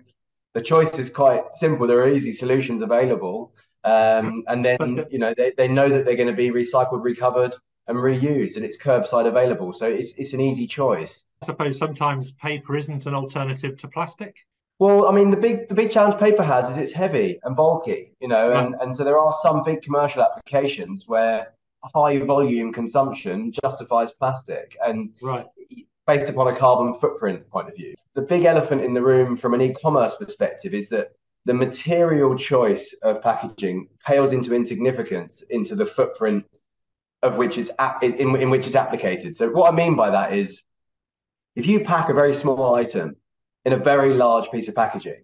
the 0.53 0.61
choice 0.61 0.93
is 0.97 1.09
quite 1.09 1.43
simple. 1.53 1.87
There 1.87 1.99
are 1.99 2.09
easy 2.09 2.33
solutions 2.33 2.81
available. 2.81 3.53
Um, 3.83 4.43
and 4.47 4.63
then 4.63 4.77
the, 4.77 5.07
you 5.09 5.17
know 5.17 5.33
they, 5.35 5.53
they 5.57 5.67
know 5.67 5.89
that 5.89 6.05
they're 6.05 6.15
going 6.15 6.27
to 6.27 6.33
be 6.33 6.51
recycled, 6.51 7.03
recovered, 7.03 7.55
and 7.91 7.99
reused 7.99 8.55
and 8.55 8.65
it's 8.65 8.77
curbside 8.77 9.27
available. 9.27 9.71
So 9.73 9.85
it's, 9.85 10.13
it's 10.17 10.33
an 10.33 10.41
easy 10.41 10.65
choice. 10.65 11.25
I 11.43 11.45
suppose 11.45 11.77
sometimes 11.77 12.31
paper 12.33 12.75
isn't 12.75 13.05
an 13.05 13.13
alternative 13.13 13.77
to 13.77 13.87
plastic. 13.87 14.35
Well 14.79 15.07
i 15.07 15.11
mean 15.11 15.29
the 15.29 15.37
big 15.37 15.69
the 15.69 15.75
big 15.75 15.91
challenge 15.91 16.19
paper 16.19 16.41
has 16.41 16.67
is 16.71 16.77
it's 16.77 16.91
heavy 16.91 17.39
and 17.43 17.55
bulky 17.55 18.13
you 18.19 18.27
know 18.27 18.51
and, 18.53 18.73
and 18.81 18.95
so 18.95 19.03
there 19.03 19.19
are 19.19 19.31
some 19.43 19.61
big 19.63 19.83
commercial 19.83 20.23
applications 20.23 21.07
where 21.07 21.53
high 21.95 22.19
volume 22.19 22.71
consumption 22.71 23.51
justifies 23.51 24.11
plastic 24.11 24.77
and 24.83 25.11
right. 25.21 25.45
based 26.07 26.29
upon 26.29 26.47
a 26.47 26.55
carbon 26.55 26.99
footprint 26.99 27.49
point 27.49 27.69
of 27.69 27.75
view. 27.75 27.93
The 28.13 28.21
big 28.21 28.45
elephant 28.45 28.81
in 28.81 28.93
the 28.93 29.01
room 29.01 29.37
from 29.37 29.53
an 29.53 29.61
e-commerce 29.61 30.15
perspective 30.15 30.73
is 30.73 30.89
that 30.89 31.11
the 31.45 31.53
material 31.53 32.35
choice 32.35 32.93
of 33.01 33.21
packaging 33.21 33.87
pales 34.05 34.31
into 34.31 34.53
insignificance 34.53 35.43
into 35.49 35.75
the 35.75 35.85
footprint 35.85 36.45
of 37.23 37.37
which 37.37 37.57
is 37.57 37.71
in, 38.01 38.35
in 38.35 38.49
which 38.49 38.67
is 38.67 38.73
applicated. 38.73 39.35
So 39.35 39.49
what 39.49 39.71
I 39.71 39.75
mean 39.75 39.95
by 39.95 40.09
that 40.09 40.33
is 40.33 40.61
if 41.55 41.67
you 41.67 41.81
pack 41.81 42.09
a 42.09 42.13
very 42.13 42.33
small 42.33 42.75
item 42.75 43.15
in 43.65 43.73
a 43.73 43.77
very 43.77 44.13
large 44.13 44.49
piece 44.49 44.67
of 44.67 44.75
packaging, 44.75 45.23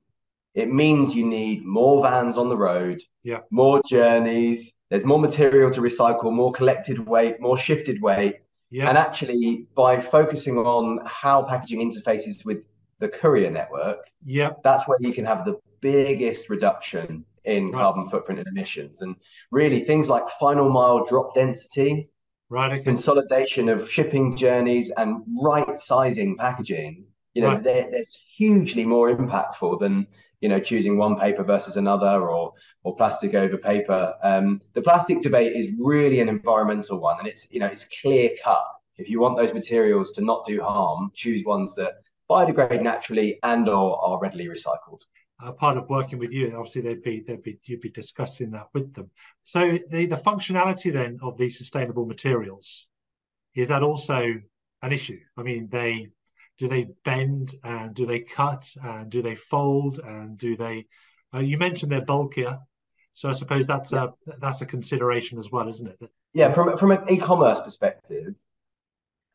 it 0.54 0.72
means 0.72 1.16
you 1.16 1.26
need 1.26 1.66
more 1.66 2.02
vans 2.02 2.38
on 2.38 2.50
the 2.50 2.58
road, 2.58 3.02
yeah. 3.24 3.40
more 3.52 3.82
journeys, 3.88 4.74
there's 4.90 5.06
more 5.06 5.20
material 5.20 5.72
to 5.72 5.82
recycle, 5.82 6.32
more 6.32 6.52
collected 6.52 7.06
weight, 7.06 7.40
more 7.40 7.58
shifted 7.58 8.02
weight. 8.02 8.38
Yeah. 8.70 8.90
And 8.90 8.98
actually, 8.98 9.68
by 9.76 10.00
focusing 10.00 10.58
on 10.58 11.00
how 11.06 11.44
packaging 11.44 11.80
interfaces 11.80 12.44
with 12.44 12.60
the 13.00 13.08
courier 13.08 13.52
network, 13.52 14.00
yeah, 14.26 14.52
that's 14.64 14.88
where 14.88 14.98
you 15.00 15.14
can 15.14 15.26
have 15.26 15.46
the 15.46 15.58
biggest 15.80 16.50
reduction 16.50 17.24
in 17.48 17.72
right. 17.72 17.82
carbon 17.82 18.10
footprint 18.10 18.40
and 18.40 18.48
emissions. 18.48 19.02
And 19.02 19.16
really, 19.52 19.84
things 19.84 20.08
like 20.08 20.30
final 20.40 20.70
mile 20.70 21.06
drop 21.06 21.34
density, 21.34 22.10
right, 22.50 22.74
okay. 22.74 22.84
consolidation 22.84 23.70
of 23.70 23.90
shipping 23.90 24.36
journeys, 24.36 24.92
and 24.96 25.24
right 25.42 25.80
sizing 25.80 26.38
packaging. 26.38 27.06
You 27.34 27.44
know, 27.44 27.50
right. 27.50 27.64
they're, 27.64 27.90
they're 27.90 28.06
hugely 28.36 28.86
more 28.86 29.16
impactful 29.16 29.80
than 29.80 30.08
you 30.42 30.50
know 30.50 30.60
choosing 30.60 30.98
one 30.98 31.20
paper 31.20 31.44
versus 31.44 31.78
another 31.78 32.28
or 32.30 32.54
or 32.84 32.96
plastic 32.96 33.34
over 33.34 33.58
paper. 33.58 34.14
Um, 34.22 34.62
the 34.74 34.82
plastic 34.82 35.22
debate 35.22 35.56
is 35.56 35.68
really 35.80 36.20
an 36.20 36.30
environmental 36.30 37.00
one, 37.00 37.20
and 37.20 37.28
it's 37.28 37.48
you 37.50 37.60
know 37.60 37.68
it's 37.68 37.88
clear 38.02 38.32
cut. 38.44 38.66
If 38.98 39.10
you 39.10 39.20
want 39.20 39.38
those 39.38 39.54
materials 39.54 40.12
to 40.14 40.22
not 40.22 40.46
do 40.48 40.60
harm, 40.62 41.12
choose 41.14 41.46
ones 41.46 41.76
that 41.76 42.02
biodegrade 42.30 42.82
naturally 42.82 43.40
and 43.44 43.70
or 43.70 44.04
are 44.04 44.20
readily 44.20 44.48
recycled 44.48 45.02
uh, 45.44 45.52
part 45.52 45.78
of 45.78 45.90
working 45.90 46.20
with 46.20 46.32
you, 46.32 46.56
obviously 46.58 46.82
they'd 46.82 47.04
be 47.04 47.24
they'd 47.26 47.44
be 47.44 47.60
you'd 47.66 47.82
be 47.82 47.90
discussing 47.90 48.52
that 48.52 48.68
with 48.74 48.94
them. 48.94 49.10
So 49.44 49.78
the 49.90 50.08
the 50.08 50.18
functionality 50.18 50.92
then 50.92 51.20
of 51.22 51.38
these 51.38 51.58
sustainable 51.58 52.06
materials 52.06 52.88
is 53.56 53.70
that 53.70 53.84
also 53.84 54.36
an 54.84 54.92
issue? 54.92 55.20
I 55.36 55.44
mean, 55.44 55.68
they 55.70 56.10
do 56.58 56.68
they 56.68 56.88
bend 57.04 57.56
and 57.64 57.94
do 57.94 58.06
they 58.06 58.20
cut 58.20 58.68
and 58.84 59.10
do 59.10 59.22
they 59.22 59.36
fold 59.36 60.00
and 60.00 60.38
do 60.38 60.56
they? 60.56 60.86
Uh, 61.34 61.40
you 61.40 61.58
mentioned 61.58 61.92
they're 61.92 62.02
bulkier, 62.02 62.60
so 63.14 63.30
I 63.30 63.34
suppose 63.34 63.68
that's 63.68 63.94
a 63.94 64.14
that's 64.40 64.62
a 64.62 64.66
consideration 64.66 65.38
as 65.40 65.52
well, 65.52 65.68
isn't 65.68 65.88
it? 65.88 66.12
Yeah, 66.34 66.52
from 66.52 66.78
from 66.78 66.92
an 66.92 67.10
e-commerce 67.10 67.60
perspective, 67.62 68.36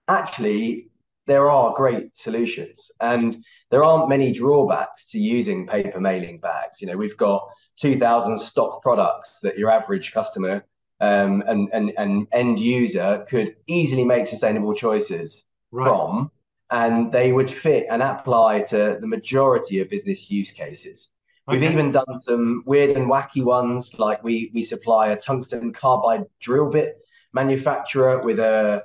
actually 0.09 0.89
there 1.27 1.51
are 1.51 1.75
great 1.75 2.17
solutions 2.17 2.91
and 3.01 3.45
there 3.71 3.85
aren't 3.85 4.09
many 4.09 4.33
drawbacks 4.33 5.05
to 5.05 5.19
using 5.19 5.67
paper 5.67 6.01
mailing 6.01 6.39
bags 6.39 6.81
you 6.81 6.87
know 6.87 6.97
we've 6.97 7.17
got 7.17 7.47
2000 7.81 8.39
stock 8.39 8.83
products 8.83 9.39
that 9.43 9.59
your 9.59 9.71
average 9.71 10.13
customer 10.13 10.65
um, 11.01 11.43
and, 11.47 11.69
and, 11.73 11.93
and 11.99 12.29
end 12.33 12.59
user 12.59 13.25
could 13.29 13.57
easily 13.67 14.05
make 14.05 14.27
sustainable 14.27 14.75
choices 14.75 15.45
right. 15.71 15.87
from 15.87 16.31
and 16.71 17.13
they 17.13 17.33
would 17.33 17.51
fit 17.51 17.87
and 17.91 18.03
apply 18.03 18.61
to 18.61 18.99
the 19.01 19.07
majority 19.07 19.81
of 19.81 19.89
business 19.89 20.31
use 20.31 20.51
cases 20.51 21.09
okay. 21.49 21.59
we've 21.59 21.71
even 21.71 21.91
done 21.91 22.19
some 22.19 22.63
weird 22.67 22.97
and 22.97 23.11
wacky 23.11 23.45
ones 23.45 23.93
like 23.99 24.23
we 24.25 24.51
we 24.55 24.65
supply 24.65 25.09
a 25.09 25.17
tungsten 25.17 25.73
carbide 25.73 26.25
drill 26.41 26.69
bit 26.69 26.99
manufacturer 27.33 28.23
with 28.23 28.39
a 28.39 28.83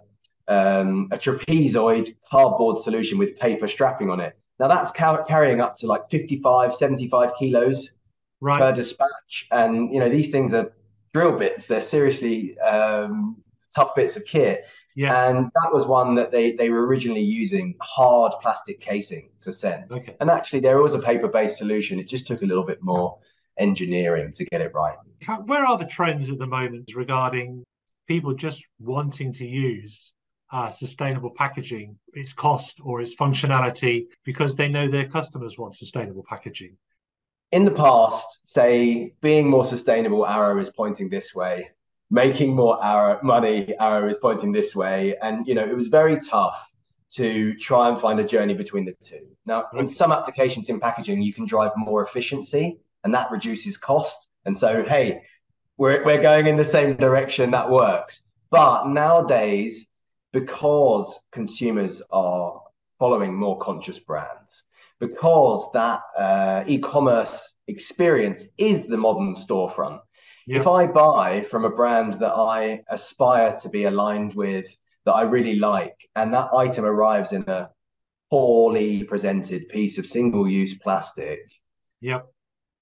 um, 0.47 1.09
a 1.11 1.17
trapezoid 1.17 2.15
cardboard 2.29 2.77
solution 2.83 3.17
with 3.17 3.37
paper 3.37 3.67
strapping 3.67 4.09
on 4.09 4.19
it. 4.19 4.37
Now 4.59 4.67
that's 4.67 4.91
ca- 4.91 5.23
carrying 5.23 5.61
up 5.61 5.77
to 5.77 5.87
like 5.87 6.09
55, 6.09 6.73
75 6.73 7.31
kilos 7.37 7.91
right. 8.39 8.59
per 8.59 8.73
dispatch. 8.73 9.47
And, 9.51 9.93
you 9.93 9.99
know, 9.99 10.09
these 10.09 10.29
things 10.29 10.53
are 10.53 10.71
drill 11.13 11.37
bits. 11.37 11.67
They're 11.67 11.81
seriously 11.81 12.57
um, 12.59 13.37
tough 13.75 13.95
bits 13.95 14.15
of 14.15 14.25
kit. 14.25 14.65
Yes. 14.95 15.15
And 15.15 15.45
that 15.45 15.69
was 15.71 15.85
one 15.85 16.15
that 16.15 16.31
they, 16.31 16.53
they 16.53 16.71
were 16.71 16.87
originally 16.87 17.21
using 17.21 17.75
hard 17.81 18.33
plastic 18.41 18.79
casing 18.79 19.29
to 19.41 19.51
send. 19.51 19.91
Okay. 19.91 20.15
And 20.19 20.29
actually, 20.29 20.61
there 20.61 20.81
was 20.81 20.95
a 20.95 20.99
paper 20.99 21.27
based 21.27 21.57
solution. 21.57 21.99
It 21.99 22.07
just 22.07 22.25
took 22.25 22.41
a 22.41 22.45
little 22.45 22.65
bit 22.65 22.81
more 22.81 23.19
engineering 23.59 24.31
to 24.33 24.45
get 24.45 24.61
it 24.61 24.73
right. 24.73 24.97
Where 25.45 25.65
are 25.65 25.77
the 25.77 25.85
trends 25.85 26.31
at 26.31 26.39
the 26.39 26.47
moment 26.47 26.91
regarding 26.95 27.63
people 28.07 28.33
just 28.33 28.65
wanting 28.79 29.33
to 29.33 29.45
use 29.45 30.13
uh, 30.51 30.69
sustainable 30.69 31.31
packaging, 31.31 31.97
its 32.13 32.33
cost 32.33 32.79
or 32.83 33.01
its 33.01 33.15
functionality, 33.15 34.07
because 34.23 34.55
they 34.55 34.67
know 34.67 34.87
their 34.87 35.07
customers 35.07 35.57
want 35.57 35.75
sustainable 35.75 36.23
packaging? 36.27 36.77
In 37.51 37.65
the 37.65 37.71
past, 37.71 38.39
say 38.45 39.13
being 39.21 39.49
more 39.49 39.65
sustainable, 39.65 40.25
arrow 40.25 40.59
is 40.59 40.69
pointing 40.69 41.09
this 41.09 41.33
way. 41.33 41.71
Making 42.09 42.55
more 42.55 42.83
arrow 42.83 43.19
money, 43.21 43.73
arrow 43.79 44.09
is 44.09 44.17
pointing 44.21 44.51
this 44.51 44.75
way. 44.75 45.15
And 45.21 45.45
you 45.47 45.55
know, 45.55 45.63
it 45.63 45.75
was 45.75 45.87
very 45.87 46.19
tough 46.19 46.57
to 47.13 47.53
try 47.55 47.89
and 47.89 47.99
find 47.99 48.19
a 48.19 48.23
journey 48.23 48.53
between 48.53 48.85
the 48.85 48.95
two. 49.01 49.27
Now, 49.45 49.65
in 49.73 49.87
some 49.87 50.11
applications 50.11 50.69
in 50.69 50.79
packaging, 50.79 51.21
you 51.21 51.33
can 51.33 51.45
drive 51.45 51.71
more 51.75 52.05
efficiency 52.05 52.79
and 53.03 53.13
that 53.13 53.31
reduces 53.31 53.77
cost. 53.77 54.27
And 54.45 54.55
so, 54.55 54.83
hey, 54.87 55.21
we're, 55.77 56.03
we're 56.03 56.21
going 56.21 56.47
in 56.47 56.57
the 56.57 56.65
same 56.65 56.97
direction, 56.97 57.51
that 57.51 57.69
works. 57.69 58.21
But 58.49 58.87
nowadays, 58.87 59.86
because 60.33 61.17
consumers 61.31 62.01
are 62.11 62.61
following 62.99 63.33
more 63.35 63.57
conscious 63.59 63.99
brands, 63.99 64.63
because 64.99 65.67
that 65.73 66.01
uh, 66.17 66.63
e-commerce 66.67 67.53
experience 67.67 68.45
is 68.57 68.87
the 68.87 68.97
modern 68.97 69.35
storefront. 69.35 69.99
Yeah. 70.45 70.59
If 70.59 70.67
I 70.67 70.87
buy 70.87 71.43
from 71.43 71.65
a 71.65 71.69
brand 71.69 72.13
that 72.15 72.33
I 72.33 72.81
aspire 72.89 73.57
to 73.61 73.69
be 73.69 73.83
aligned 73.83 74.33
with, 74.33 74.65
that 75.05 75.13
I 75.13 75.21
really 75.23 75.57
like, 75.57 76.09
and 76.15 76.33
that 76.33 76.49
item 76.53 76.85
arrives 76.85 77.31
in 77.33 77.43
a 77.47 77.69
poorly 78.29 79.03
presented 79.03 79.69
piece 79.69 79.97
of 79.97 80.05
single-use 80.05 80.75
plastic, 80.75 81.39
yeah, 82.01 82.21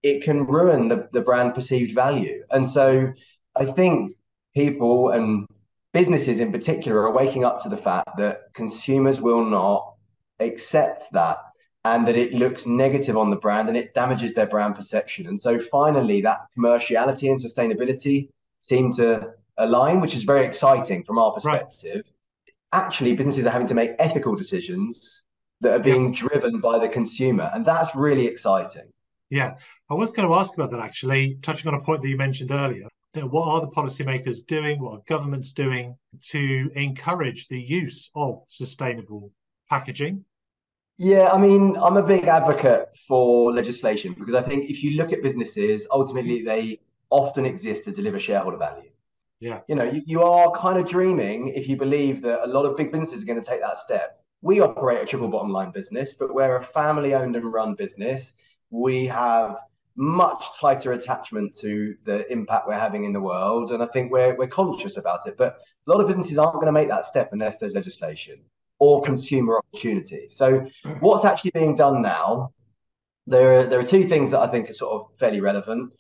it 0.02 0.24
can 0.24 0.46
ruin 0.46 0.88
the, 0.88 1.08
the 1.14 1.22
brand 1.22 1.56
perceived 1.56 1.94
value. 1.94 2.44
And 2.50 2.70
so 2.70 3.14
I 3.56 3.66
think 3.66 4.14
people 4.56 5.10
and 5.10 5.48
businesses 5.96 6.40
in 6.40 6.52
particular 6.52 7.04
are 7.04 7.14
waking 7.14 7.46
up 7.46 7.64
to 7.64 7.70
the 7.70 7.78
fact 7.78 8.18
that 8.18 8.54
consumers 8.54 9.22
will 9.22 9.46
not 9.46 9.94
accept 10.42 11.06
that 11.14 11.38
and 11.86 12.06
that 12.06 12.18
it 12.18 12.34
looks 12.34 12.66
negative 12.66 13.16
on 13.16 13.30
the 13.30 13.38
brand 13.38 13.70
and 13.70 13.78
it 13.78 13.94
damages 13.94 14.34
their 14.34 14.46
brand 14.46 14.76
perception. 14.76 15.26
And 15.26 15.40
so 15.40 15.58
finally, 15.58 16.20
that 16.20 16.40
commerciality 16.58 17.32
and 17.32 17.42
sustainability 17.42 18.28
seem 18.62 18.94
to 18.96 19.32
align, 19.58 20.02
which 20.02 20.16
is 20.16 20.24
very 20.24 20.46
exciting 20.46 21.06
from 21.06 21.18
our 21.18 21.32
perspective. 21.32 22.04
Right. 22.04 22.84
Actually, 22.84 23.16
businesses 23.16 23.46
are 23.46 23.52
having 23.52 23.68
to 23.70 23.74
make 23.74 23.92
ethical 23.98 24.36
decisions 24.36 25.24
that 25.62 25.72
are 25.72 25.84
being 25.92 26.14
yeah. 26.14 26.28
driven 26.28 26.60
by 26.60 26.78
the 26.78 26.90
consumer. 26.90 27.50
And 27.54 27.66
that's 27.66 27.96
really 27.96 28.26
exciting. 28.28 28.92
Yeah, 29.30 29.54
I 29.90 29.94
was 29.94 30.12
going 30.12 30.28
to 30.28 30.36
ask 30.36 30.54
about 30.56 30.72
that 30.72 30.82
actually, 30.82 31.38
touching 31.42 31.70
on 31.70 31.80
a 31.80 31.82
point 31.82 32.02
that 32.02 32.10
you 32.10 32.18
mentioned 32.18 32.52
earlier 32.52 32.90
what 33.24 33.48
are 33.48 33.62
the 33.62 33.68
policymakers 33.68 34.46
doing? 34.46 34.82
What 34.82 34.92
are 34.94 35.02
governments 35.08 35.52
doing 35.52 35.98
to 36.30 36.72
encourage 36.76 37.48
the 37.48 37.60
use 37.60 38.10
of 38.16 38.44
sustainable 38.48 39.32
packaging? 39.70 40.26
Yeah, 40.98 41.30
I 41.30 41.38
mean, 41.38 41.76
I'm 41.78 41.98
a 41.98 42.04
big 42.04 42.26
advocate 42.26 42.88
for 43.08 43.52
legislation 43.52 44.16
because 44.18 44.34
I 44.34 44.42
think 44.42 44.70
if 44.70 44.82
you 44.82 44.92
look 44.92 45.12
at 45.12 45.22
businesses, 45.22 45.86
ultimately 45.92 46.44
they 46.44 46.80
often 47.10 47.46
exist 47.46 47.84
to 47.86 47.92
deliver 47.92 48.20
shareholder 48.20 48.58
value. 48.58 48.90
Yeah. 49.40 49.60
You 49.68 49.76
know, 49.76 49.84
you, 49.84 50.02
you 50.06 50.24
are 50.24 50.52
kind 50.58 50.80
of 50.80 50.88
dreaming 50.88 51.50
if 51.50 51.68
you 51.68 51.76
believe 51.76 52.22
that 52.22 52.46
a 52.46 52.48
lot 52.48 52.66
of 52.66 52.78
big 52.78 52.92
businesses 52.92 53.24
are 53.24 53.26
going 53.26 53.42
to 53.42 53.48
take 53.48 53.62
that 53.62 53.78
step. 53.78 54.24
We 54.42 54.62
operate 54.62 55.02
a 55.02 55.06
triple 55.06 55.28
bottom 55.28 55.52
line 55.52 55.72
business, 55.72 56.14
but 56.14 56.34
we're 56.34 56.58
a 56.58 56.64
family 56.64 57.14
owned 57.14 57.36
and 57.36 57.52
run 57.52 57.76
business. 57.76 58.34
We 58.70 59.06
have 59.08 59.58
much 59.96 60.44
tighter 60.60 60.92
attachment 60.94 61.56
to 61.60 61.96
the 62.06 62.30
impact 62.32 62.68
we're 62.68 62.74
having 62.80 63.06
in 63.06 63.14
the 63.14 63.22
world. 63.22 63.72
And 63.72 63.82
I 63.82 63.88
think 63.88 64.12
we're, 64.12 64.36
we're 64.36 64.48
conscious 64.48 64.98
about 64.98 65.26
it. 65.28 65.38
But 65.38 65.58
a 65.88 65.92
lot 65.92 66.02
of 66.02 66.08
businesses 66.08 66.38
aren't 66.38 66.56
going 66.56 66.66
to 66.68 66.72
make 66.72 66.90
that 66.90 67.06
step 67.06 67.30
unless 67.32 67.60
there's 67.60 67.74
legislation 67.74 68.40
or 68.80 69.02
consumer 69.02 69.58
opportunity. 69.58 70.28
So, 70.30 70.68
what's 71.00 71.26
actually 71.26 71.52
being 71.52 71.76
done 71.76 72.02
now? 72.02 72.52
There 73.28 73.60
are, 73.60 73.66
there 73.66 73.80
are 73.80 73.86
two 73.86 74.08
things 74.08 74.32
that 74.32 74.40
I 74.40 74.48
think 74.48 74.70
are 74.70 74.74
sort 74.74 74.94
of 74.94 75.18
fairly 75.18 75.40
relevant. 75.42 75.94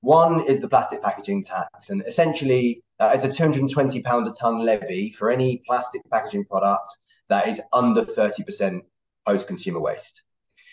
One 0.00 0.46
is 0.46 0.60
the 0.60 0.68
plastic 0.68 1.02
packaging 1.02 1.44
tax, 1.44 1.90
and 1.90 2.04
essentially, 2.06 2.84
uh, 3.00 3.10
it's 3.14 3.24
a 3.24 3.32
220 3.32 4.00
pound 4.02 4.28
a 4.28 4.32
ton 4.32 4.64
levy 4.64 5.12
for 5.12 5.30
any 5.30 5.62
plastic 5.66 6.02
packaging 6.10 6.44
product 6.44 6.96
that 7.28 7.48
is 7.48 7.60
under 7.72 8.04
30% 8.04 8.82
post 9.26 9.46
consumer 9.46 9.80
waste. 9.80 10.22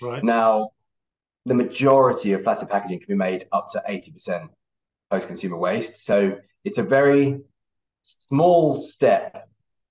Right. 0.01 0.23
Now, 0.23 0.71
the 1.45 1.53
majority 1.53 2.33
of 2.33 2.43
plastic 2.43 2.69
packaging 2.69 2.99
can 2.99 3.07
be 3.07 3.15
made 3.15 3.47
up 3.51 3.69
to 3.71 3.83
80% 3.87 4.49
post 5.11 5.27
consumer 5.27 5.57
waste. 5.57 6.05
So 6.05 6.37
it's 6.63 6.77
a 6.77 6.83
very 6.83 7.39
small 8.01 8.75
step 8.75 9.47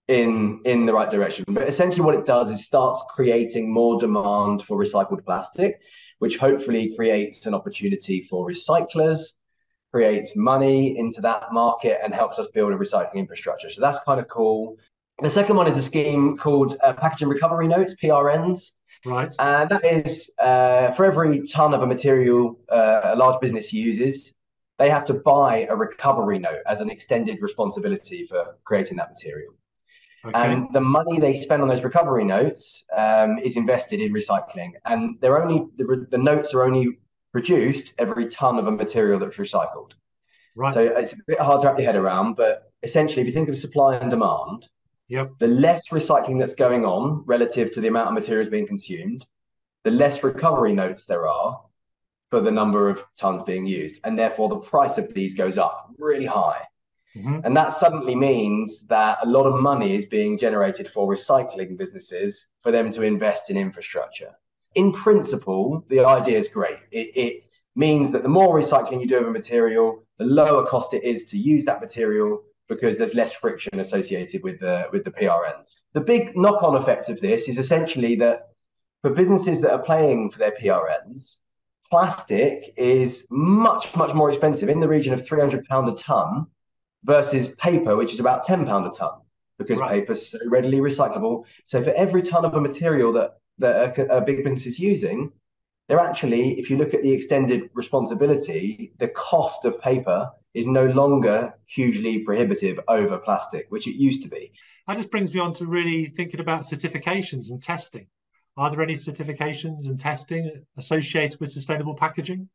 in 0.08 0.61
in 0.64 0.87
the 0.87 0.92
right 0.92 1.11
direction. 1.11 1.44
But 1.49 1.68
essentially 1.68 2.04
what 2.04 2.14
it 2.14 2.26
does 2.26 2.50
is 2.50 2.64
starts 2.64 3.02
creating 3.08 3.73
more 3.73 3.99
demand 3.99 4.62
for 4.62 4.76
recycled 4.76 5.25
plastic, 5.25 5.80
which 6.18 6.37
hopefully 6.37 6.94
creates 6.96 7.46
an 7.46 7.54
opportunity 7.54 8.23
for 8.28 8.46
recyclers, 8.46 9.20
creates 9.92 10.37
money 10.37 10.99
into 10.99 11.20
that 11.23 11.52
market 11.52 12.00
and 12.02 12.12
helps 12.12 12.38
us 12.38 12.49
build 12.49 12.73
a 12.73 12.76
recycling 12.76 13.14
infrastructure. 13.14 13.70
So 13.70 13.80
that's 13.80 13.99
kind 14.00 14.20
of 14.20 14.28
cool. 14.28 14.76
The 15.23 15.30
second 15.30 15.56
one 15.56 15.68
is 15.68 15.78
a 15.78 15.82
scheme 15.82 16.37
called 16.37 16.76
uh, 16.82 16.92
packaging 16.94 17.28
recovery 17.28 17.68
notes, 17.68 17.94
PRNs. 18.02 18.73
Right. 19.04 19.34
And 19.38 19.70
that 19.70 19.84
is 19.84 20.30
uh, 20.38 20.92
for 20.92 21.04
every 21.04 21.46
ton 21.46 21.75
of 21.75 21.82
a 21.82 21.87
material 21.87 22.58
uh, 22.70 23.00
a 23.04 23.16
large 23.16 23.40
business 23.40 23.73
uses, 23.73 24.32
they 24.78 24.88
have 24.90 25.04
to 25.06 25.14
buy 25.14 25.66
a 25.68 25.76
recovery 25.76 26.38
note 26.38 26.61
as 26.66 26.80
an 26.80 26.90
extended 26.90 27.38
responsibility 27.40 28.26
for 28.26 28.56
creating 28.64 28.96
that 28.96 29.11
material. 29.11 29.54
Okay. 30.26 30.52
And 30.52 30.68
the 30.73 30.80
money 30.80 31.20
they 31.20 31.34
spend 31.34 31.61
on 31.62 31.68
those 31.68 31.84
recovery 31.84 32.25
notes 32.25 32.84
um, 32.96 33.38
is 33.38 33.56
invested 33.56 34.00
in 34.00 34.12
recycling. 34.12 34.73
And 34.87 35.18
they're 35.20 35.42
only 35.42 35.66
the, 35.76 36.06
the 36.11 36.18
notes 36.18 36.54
are 36.54 36.64
only 36.64 36.99
produced 37.32 37.92
every 37.99 38.28
ton 38.28 38.58
of 38.58 38.66
a 38.66 38.70
material 38.70 39.18
that's 39.18 39.37
recycled. 39.37 39.92
Right. 40.56 40.73
So 40.73 40.80
it's 40.80 41.12
a 41.12 41.16
bit 41.26 41.40
hard 41.40 41.61
to 41.61 41.66
wrap 41.66 41.78
your 41.78 41.87
head 41.87 41.96
around, 41.96 42.37
but 42.37 42.73
essentially, 42.82 43.23
if 43.23 43.26
you 43.26 43.34
think 43.34 43.49
of 43.49 43.56
supply 43.56 43.96
and 43.96 44.08
demand, 44.08 44.68
Yep. 45.08 45.32
The 45.38 45.49
less 45.49 45.88
recycling 45.88 46.38
that's 46.38 46.54
going 46.54 46.84
on 46.84 47.25
relative 47.26 47.73
to 47.73 47.80
the 47.80 47.88
amount 47.88 48.08
of 48.08 48.14
materials 48.14 48.49
being 48.49 48.66
consumed, 48.66 49.26
the 49.84 49.90
less 49.90 50.23
recovery 50.23 50.73
notes 50.73 51.04
there 51.04 51.28
are 51.28 51.61
for 52.30 52.40
the 52.40 52.50
number 52.50 52.88
of 52.88 53.04
tons 53.18 53.42
being 53.42 53.66
used. 53.66 54.00
And 54.04 54.18
therefore, 54.18 54.49
the 54.49 54.56
price 54.56 54.99
of 54.99 55.12
these 55.12 55.34
goes 55.34 55.58
up 55.58 55.90
really 55.99 56.26
high. 56.26 56.62
Mm-hmm. 57.16 57.40
And 57.44 57.56
that 57.56 57.73
suddenly 57.75 58.14
means 58.14 58.80
that 58.88 59.18
a 59.23 59.28
lot 59.28 59.44
of 59.44 59.61
money 59.61 59.94
is 59.94 60.06
being 60.06 60.37
generated 60.37 60.88
for 60.88 61.12
recycling 61.12 61.76
businesses 61.76 62.46
for 62.62 62.73
them 62.73 62.90
to 62.92 63.02
invest 63.02 63.50
in 63.50 63.56
infrastructure. 63.56 64.32
In 64.75 64.92
principle, 64.92 65.84
the 65.88 66.04
idea 66.04 66.38
is 66.38 66.49
great. 66.49 66.78
It, 66.90 67.12
it 67.14 67.44
means 67.76 68.11
that 68.11 68.23
the 68.23 68.28
more 68.28 68.58
recycling 68.58 69.00
you 69.00 69.06
do 69.06 69.18
of 69.18 69.28
a 69.28 69.30
material, 69.30 70.04
the 70.18 70.25
lower 70.25 70.66
cost 70.66 70.94
it 70.94 71.04
is 71.04 71.25
to 71.26 71.38
use 71.38 71.64
that 71.66 71.80
material 71.80 72.42
because 72.68 72.99
there's 72.99 73.14
less 73.14 73.35
friction 73.35 73.80
associated 73.80 74.42
with 74.42 74.61
the 74.61 74.88
with 74.92 75.04
the 75.04 75.11
PRNs. 75.11 75.76
The 75.92 76.00
big 76.00 76.37
knock-on 76.37 76.76
effect 76.76 77.09
of 77.09 77.21
this 77.21 77.49
is 77.49 77.59
essentially 77.59 78.16
that 78.16 78.49
for 79.02 79.11
businesses 79.11 79.61
that 79.61 79.73
are 79.73 79.83
playing 79.83 80.30
for 80.30 80.38
their 80.38 80.52
PRNs, 80.52 81.37
plastic 81.90 82.73
is 82.76 83.26
much 83.30 83.94
much 83.94 84.14
more 84.14 84.30
expensive 84.30 84.68
in 84.68 84.80
the 84.80 84.88
region 84.88 85.12
of 85.12 85.26
300 85.26 85.64
pound 85.66 85.88
a 85.88 85.94
ton 85.94 86.47
versus 87.04 87.50
paper 87.59 87.97
which 87.97 88.14
is 88.14 88.21
about 88.21 88.44
10 88.44 88.64
pound 88.66 88.87
a 88.87 88.90
ton 88.90 89.21
because 89.59 89.78
right. 89.78 90.00
paper 90.00 90.12
is 90.12 90.30
so 90.30 90.38
readily 90.47 90.78
recyclable. 90.78 91.44
So 91.66 91.83
for 91.83 91.90
every 91.90 92.23
ton 92.23 92.44
of 92.44 92.54
a 92.54 92.61
material 92.61 93.12
that 93.12 93.38
that 93.59 93.99
a, 93.99 94.16
a 94.16 94.21
big 94.21 94.38
business 94.38 94.66
is 94.66 94.78
using, 94.78 95.30
they're 95.88 96.00
actually, 96.00 96.59
if 96.59 96.71
you 96.71 96.76
look 96.76 96.94
at 96.94 97.02
the 97.02 97.12
extended 97.12 97.71
responsibility, 97.75 98.92
the 98.99 99.09
cost 99.09 99.64
of 99.64 99.80
paper 99.80 100.30
is 100.54 100.66
no 100.66 100.87
longer 100.87 101.52
hugely 101.66 102.20
prohibitive 102.20 102.78
over 102.88 103.18
plastic, 103.18 103.66
which 103.70 103.87
it 103.87 103.96
used 103.96 104.23
to 104.23 104.28
be. 104.28 104.52
That 104.87 104.96
just 104.96 105.11
brings 105.11 105.32
me 105.34 105.40
on 105.40 105.52
to 105.54 105.66
really 105.66 106.06
thinking 106.06 106.40
about 106.40 106.62
certifications 106.62 107.50
and 107.50 107.62
testing. 107.62 108.06
Are 108.56 108.70
there 108.70 108.82
any 108.82 108.94
certifications 108.94 109.87
and 109.87 109.99
testing 109.99 110.64
associated 110.76 111.40
with 111.40 111.50
sustainable 111.50 111.94
packaging? 111.94 112.49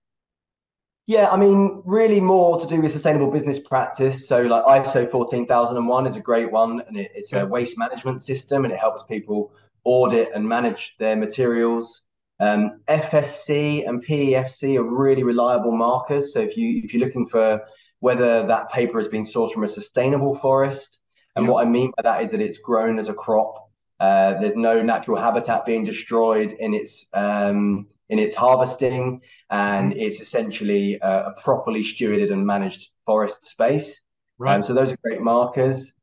Yeah, 1.08 1.30
I 1.30 1.38
mean, 1.38 1.82
really 1.86 2.22
more 2.22 2.60
to 2.60 2.68
do 2.68 2.82
with 2.82 2.92
sustainable 2.92 3.32
business 3.32 3.60
practice. 3.60 4.28
So, 4.28 4.42
like 4.42 4.64
ISO 4.64 5.10
14001 5.10 6.06
is 6.06 6.16
a 6.16 6.20
great 6.20 6.52
one, 6.52 6.84
and 6.88 6.98
it, 6.98 7.12
it's 7.16 7.34
a 7.34 7.48
waste 7.48 7.80
management 7.80 8.22
system, 8.22 8.64
and 8.64 8.72
it 8.72 8.80
helps 8.80 9.02
people 9.04 9.52
audit 9.84 10.30
and 10.36 10.48
manage 10.48 10.96
their 11.00 11.16
materials. 11.16 12.04
Um, 12.40 12.82
FSC 12.88 13.90
and 13.90 14.06
PEFC 14.06 14.78
are 14.78 14.84
really 14.84 15.24
reliable 15.24 15.72
markers. 15.72 16.32
So, 16.32 16.42
if 16.42 16.56
you 16.56 16.84
if 16.84 16.94
you're 16.94 17.04
looking 17.04 17.28
for 17.28 17.60
whether 18.00 18.46
that 18.48 18.72
paper 18.72 18.98
has 18.98 19.08
been 19.08 19.24
sourced 19.24 19.52
from 19.52 19.64
a 19.64 19.68
sustainable 19.68 20.36
forest, 20.36 21.00
and 21.36 21.46
yeah. 21.46 21.52
what 21.52 21.66
I 21.66 21.70
mean 21.70 21.92
by 21.96 22.04
that 22.04 22.24
is 22.24 22.32
that 22.32 22.42
it's 22.42 22.60
grown 22.60 23.00
as 23.00 23.10
a 23.10 23.14
crop. 23.14 23.70
Uh, 24.00 24.40
there's 24.40 24.56
no 24.56 24.82
natural 24.82 25.18
habitat 25.22 25.66
being 25.66 25.84
destroyed 25.84 26.56
in 26.60 26.74
its 26.74 27.06
um, 27.14 27.88
in 28.10 28.20
its 28.20 28.36
harvesting, 28.36 29.22
and 29.50 29.92
mm-hmm. 29.92 30.00
it's 30.00 30.20
essentially 30.20 30.98
a, 31.02 31.28
a 31.28 31.34
properly 31.42 31.84
stewarded 31.84 32.32
and 32.32 32.46
managed 32.46 32.90
forest 33.06 33.46
space. 33.46 34.02
Right. 34.38 34.56
Um, 34.56 34.64
so 34.64 34.74
those 34.74 34.92
are 34.92 34.98
great 35.04 35.22
markers. 35.22 35.94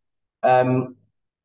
Um, 0.43 0.97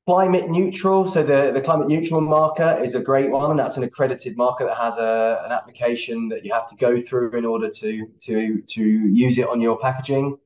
climate 0.06 0.50
neutral. 0.50 1.08
So 1.08 1.24
the, 1.24 1.52
the 1.54 1.62
climate 1.62 1.88
neutral 1.88 2.22
marker 2.22 2.82
is 2.84 2.96
a 2.96 3.00
great 3.00 3.30
one, 3.30 3.52
and 3.52 3.60
that's 3.60 3.78
an 3.78 3.84
accredited 3.84 4.36
marker 4.38 4.66
that 4.66 4.78
has 4.78 4.98
a, 4.98 5.44
an 5.46 5.52
application 5.52 6.30
that 6.30 6.44
you 6.46 6.54
have 6.54 6.68
to 6.70 6.76
go 6.76 7.02
through 7.02 7.32
in 7.38 7.46
order 7.46 7.70
to 7.70 8.08
to 8.22 8.62
to 8.62 8.84
use 8.84 9.38
it 9.38 9.48
on 9.48 9.62
your 9.62 9.78
packaging. 9.80 10.38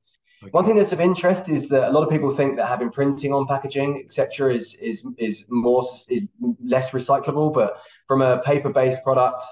Okay. 0.43 0.51
One 0.51 0.65
thing 0.65 0.75
that's 0.75 0.91
of 0.91 0.99
interest 0.99 1.49
is 1.49 1.69
that 1.69 1.89
a 1.89 1.91
lot 1.91 2.03
of 2.03 2.09
people 2.09 2.29
think 2.35 2.57
that 2.57 2.67
having 2.67 2.91
printing 2.91 3.33
on 3.33 3.47
packaging, 3.47 4.01
etc., 4.03 4.53
is 4.53 4.75
is 4.75 5.05
is 5.17 5.45
more 5.49 5.83
is 6.09 6.27
less 6.63 6.91
recyclable. 6.91 7.53
But 7.53 7.77
from 8.07 8.21
a 8.21 8.39
paper-based 8.39 9.03
product, 9.03 9.43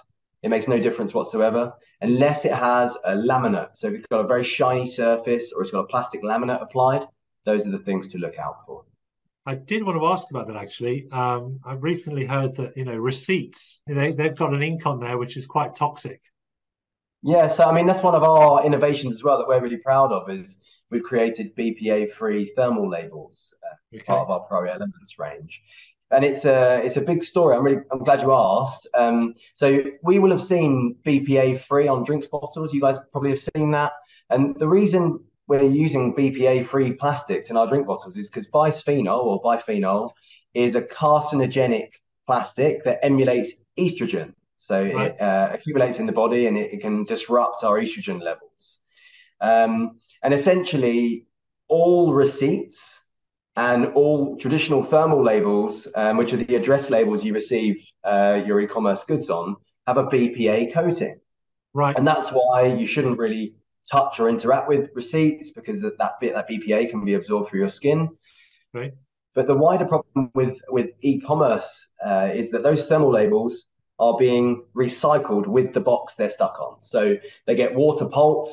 it 0.43 0.49
makes 0.49 0.67
no 0.67 0.77
difference 0.79 1.13
whatsoever 1.13 1.73
unless 2.01 2.43
it 2.43 2.53
has 2.53 2.97
a 3.05 3.13
laminate. 3.13 3.69
So 3.75 3.87
if 3.87 3.93
it's 3.93 4.07
got 4.07 4.19
a 4.19 4.27
very 4.27 4.43
shiny 4.43 4.85
surface 4.85 5.53
or 5.55 5.61
it's 5.61 5.71
got 5.71 5.79
a 5.79 5.87
plastic 5.87 6.21
laminate 6.21 6.61
applied, 6.61 7.05
those 7.45 7.65
are 7.65 7.71
the 7.71 7.79
things 7.79 8.09
to 8.09 8.17
look 8.17 8.37
out 8.37 8.57
for. 8.67 8.83
I 9.45 9.55
did 9.55 9.83
want 9.83 9.97
to 9.97 10.07
ask 10.07 10.29
about 10.29 10.47
that 10.47 10.55
actually. 10.55 11.09
Um, 11.11 11.59
I've 11.65 11.83
recently 11.83 12.25
heard 12.25 12.55
that 12.55 12.77
you 12.77 12.85
know 12.85 12.95
receipts, 12.95 13.81
you 13.87 13.95
know, 13.95 14.11
they've 14.11 14.35
got 14.35 14.53
an 14.53 14.63
ink 14.63 14.85
on 14.85 14.99
there 14.99 15.17
which 15.17 15.37
is 15.37 15.45
quite 15.45 15.75
toxic. 15.75 16.21
Yeah, 17.21 17.47
so 17.47 17.65
I 17.65 17.73
mean 17.73 17.85
that's 17.85 18.03
one 18.03 18.15
of 18.15 18.23
our 18.23 18.65
innovations 18.65 19.15
as 19.15 19.23
well 19.23 19.37
that 19.37 19.47
we're 19.47 19.61
really 19.61 19.77
proud 19.77 20.11
of 20.11 20.29
is 20.29 20.57
we've 20.89 21.03
created 21.03 21.55
BPA-free 21.55 22.53
thermal 22.55 22.89
labels 22.89 23.53
uh, 23.63 23.75
as 23.93 23.99
okay. 23.99 24.05
part 24.05 24.21
of 24.21 24.29
our 24.29 24.41
Pro 24.41 24.65
Elements 24.65 25.17
range 25.17 25.61
and 26.13 26.23
it's 26.23 26.45
a 26.45 26.81
it's 26.83 26.97
a 26.97 27.01
big 27.01 27.23
story. 27.23 27.55
I'm 27.55 27.63
really 27.63 27.81
I'm 27.91 28.03
glad 28.03 28.21
you 28.21 28.31
asked. 28.31 28.87
Um, 28.93 29.33
so 29.55 29.83
we 30.03 30.19
will 30.19 30.31
have 30.31 30.43
seen 30.43 30.95
BPA 31.05 31.61
free 31.61 31.87
on 31.87 32.03
drinks 32.03 32.27
bottles. 32.27 32.73
You 32.73 32.81
guys 32.81 32.97
probably 33.11 33.31
have 33.31 33.47
seen 33.55 33.71
that. 33.71 33.93
And 34.29 34.55
the 34.59 34.67
reason 34.67 35.19
we're 35.53 35.69
using 35.69 36.15
BPA 36.15 36.67
free 36.67 36.93
plastics 36.93 37.49
in 37.49 37.57
our 37.57 37.67
drink 37.67 37.85
bottles 37.85 38.17
is 38.17 38.29
because 38.29 38.47
bisphenol 38.47 39.23
or 39.23 39.41
biphenol 39.41 40.11
is 40.53 40.75
a 40.75 40.81
carcinogenic 40.81 41.89
plastic 42.25 42.83
that 42.85 43.03
emulates 43.05 43.53
estrogen. 43.77 44.33
So 44.57 44.81
right. 44.81 45.11
it 45.11 45.21
uh, 45.21 45.49
accumulates 45.51 45.99
in 45.99 46.05
the 46.05 46.11
body 46.11 46.47
and 46.47 46.57
it, 46.57 46.73
it, 46.73 46.81
can 46.81 47.03
disrupt 47.03 47.63
our 47.63 47.79
estrogen 47.79 48.21
levels. 48.21 48.79
Um, 49.41 49.99
and 50.23 50.33
essentially, 50.33 51.25
all 51.67 52.13
receipts 52.13 52.99
and 53.55 53.87
all 53.87 54.37
traditional 54.37 54.83
thermal 54.83 55.23
labels, 55.23 55.87
um, 55.95 56.17
which 56.17 56.33
are 56.33 56.37
the 56.37 56.55
address 56.55 56.89
labels 56.89 57.23
you 57.23 57.33
receive 57.33 57.85
uh, 58.03 58.41
your 58.45 58.59
e-commerce 58.61 59.03
goods 59.03 59.29
on, 59.29 59.55
have 59.85 59.97
a 59.97 60.05
BPA 60.05 60.73
coating. 60.73 61.19
Right. 61.73 61.95
And 61.95 62.07
that's 62.07 62.29
why 62.29 62.65
you 62.65 62.87
shouldn't 62.87 63.19
really 63.19 63.53
touch 63.89 64.19
or 64.19 64.29
interact 64.29 64.67
with 64.67 64.89
receipts 64.93 65.51
because 65.51 65.81
that, 65.81 65.97
that 65.97 66.19
bit 66.19 66.33
that 66.33 66.49
BPA 66.49 66.89
can 66.89 67.03
be 67.03 67.13
absorbed 67.13 67.49
through 67.49 67.59
your 67.59 67.69
skin. 67.69 68.09
Right. 68.73 68.93
But 69.35 69.47
the 69.47 69.55
wider 69.55 69.85
problem 69.85 70.31
with 70.33 70.59
with 70.69 70.91
e-commerce 71.01 71.87
uh, 72.05 72.29
is 72.33 72.51
that 72.51 72.63
those 72.63 72.85
thermal 72.85 73.11
labels 73.11 73.67
are 73.99 74.17
being 74.17 74.63
recycled 74.75 75.47
with 75.47 75.73
the 75.73 75.79
box 75.79 76.15
they're 76.15 76.29
stuck 76.29 76.59
on. 76.59 76.77
So 76.81 77.15
they 77.45 77.55
get 77.55 77.73
water 77.73 78.05
pulped 78.05 78.51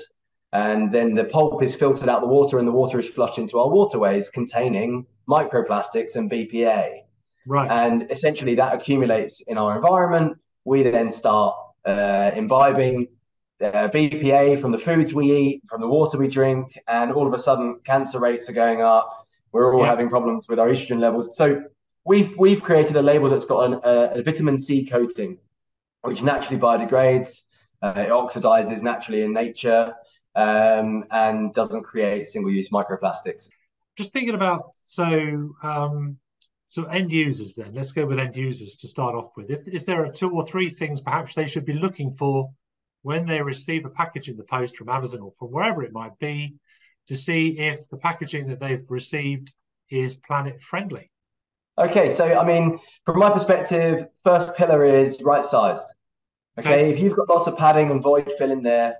and 0.52 0.92
then 0.92 1.14
the 1.14 1.24
pulp 1.24 1.62
is 1.62 1.74
filtered 1.74 2.08
out 2.08 2.20
the 2.20 2.26
water 2.26 2.58
and 2.58 2.66
the 2.66 2.72
water 2.72 2.98
is 2.98 3.08
flushed 3.08 3.38
into 3.38 3.58
our 3.58 3.68
waterways 3.68 4.28
containing 4.28 5.06
microplastics 5.28 6.16
and 6.16 6.30
BPA. 6.30 7.00
Right. 7.46 7.70
And 7.70 8.10
essentially 8.10 8.54
that 8.56 8.74
accumulates 8.74 9.40
in 9.46 9.58
our 9.58 9.76
environment. 9.76 10.38
We 10.64 10.82
then 10.82 11.10
start 11.12 11.56
uh, 11.84 12.32
imbibing 12.34 13.08
uh, 13.62 13.88
BPA 13.88 14.60
from 14.60 14.72
the 14.72 14.78
foods 14.78 15.14
we 15.14 15.32
eat, 15.32 15.62
from 15.68 15.80
the 15.80 15.88
water 15.88 16.18
we 16.18 16.28
drink, 16.28 16.78
and 16.88 17.12
all 17.12 17.26
of 17.26 17.34
a 17.34 17.38
sudden 17.38 17.80
cancer 17.84 18.18
rates 18.18 18.48
are 18.48 18.54
going 18.54 18.82
up. 18.82 19.26
We're 19.52 19.74
all 19.74 19.82
yeah. 19.82 19.90
having 19.90 20.08
problems 20.08 20.48
with 20.48 20.58
our 20.58 20.68
estrogen 20.68 21.00
levels. 21.00 21.36
So 21.36 21.62
we've 22.04 22.34
we've 22.38 22.62
created 22.62 22.96
a 22.96 23.02
label 23.02 23.28
that's 23.30 23.44
got 23.44 23.64
an, 23.64 23.80
a, 23.84 24.20
a 24.20 24.22
vitamin 24.22 24.58
C 24.58 24.86
coating, 24.86 25.38
which 26.02 26.22
naturally 26.22 26.60
biodegrades. 26.60 27.42
Uh, 27.82 27.94
it 27.96 28.10
oxidizes 28.10 28.82
naturally 28.82 29.22
in 29.22 29.32
nature 29.32 29.94
um, 30.34 31.04
and 31.10 31.54
doesn't 31.54 31.82
create 31.82 32.26
single-use 32.26 32.68
microplastics. 32.68 33.48
Just 33.96 34.12
thinking 34.12 34.34
about 34.34 34.70
so 34.74 35.54
um, 35.62 36.16
so 36.68 36.84
end 36.84 37.12
users. 37.12 37.54
Then 37.54 37.74
let's 37.74 37.92
go 37.92 38.06
with 38.06 38.18
end 38.18 38.36
users 38.36 38.76
to 38.76 38.88
start 38.88 39.14
off 39.14 39.32
with. 39.36 39.50
If, 39.50 39.66
is 39.68 39.84
there 39.84 40.10
two 40.12 40.30
or 40.30 40.46
three 40.46 40.70
things 40.70 41.00
perhaps 41.00 41.34
they 41.34 41.46
should 41.46 41.64
be 41.64 41.74
looking 41.74 42.10
for 42.10 42.50
when 43.02 43.26
they 43.26 43.40
receive 43.40 43.84
a 43.84 43.90
package 43.90 44.28
in 44.28 44.36
the 44.36 44.44
post 44.44 44.76
from 44.76 44.88
Amazon 44.88 45.20
or 45.20 45.32
from 45.38 45.48
wherever 45.48 45.82
it 45.82 45.92
might 45.92 46.18
be 46.18 46.54
to 47.08 47.16
see 47.16 47.58
if 47.58 47.88
the 47.88 47.96
packaging 47.96 48.48
that 48.48 48.60
they've 48.60 48.84
received 48.88 49.52
is 49.90 50.16
planet 50.16 50.60
friendly? 50.62 51.10
Okay, 51.78 52.14
so 52.14 52.24
I 52.24 52.44
mean, 52.44 52.78
from 53.06 53.18
my 53.18 53.30
perspective, 53.30 54.06
first 54.22 54.54
pillar 54.54 54.84
is 54.84 55.20
right 55.22 55.44
sized. 55.44 55.86
Okay? 56.58 56.68
okay, 56.68 56.90
if 56.90 56.98
you've 56.98 57.16
got 57.16 57.28
lots 57.28 57.46
of 57.46 57.56
padding 57.56 57.90
and 57.90 58.02
void 58.02 58.30
fill 58.36 58.50
in 58.50 58.62
there, 58.62 58.96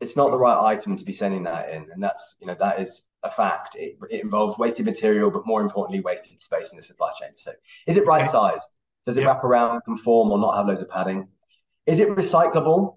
it's 0.00 0.16
not 0.16 0.30
the 0.30 0.38
right 0.38 0.72
item 0.72 0.96
to 0.96 1.04
be 1.04 1.12
sending 1.12 1.42
that 1.44 1.70
in, 1.70 1.86
and 1.92 2.02
that's 2.02 2.36
you 2.40 2.46
know 2.46 2.56
that 2.60 2.80
is 2.80 3.02
a 3.22 3.30
fact. 3.30 3.76
It, 3.76 3.98
it 4.10 4.22
involves 4.22 4.56
wasted 4.56 4.86
material, 4.86 5.30
but 5.30 5.46
more 5.46 5.60
importantly, 5.60 6.00
wasted 6.00 6.40
space 6.40 6.70
in 6.70 6.76
the 6.76 6.82
supply 6.82 7.10
chain. 7.20 7.30
So, 7.34 7.52
is 7.86 7.96
it 7.96 8.06
right 8.06 8.28
sized? 8.30 8.74
Does 9.06 9.16
it 9.16 9.24
wrap 9.24 9.42
around, 9.42 9.82
conform, 9.82 10.30
or 10.30 10.38
not 10.38 10.56
have 10.56 10.66
loads 10.66 10.82
of 10.82 10.90
padding? 10.90 11.28
Is 11.86 12.00
it 12.00 12.08
recyclable? 12.08 12.96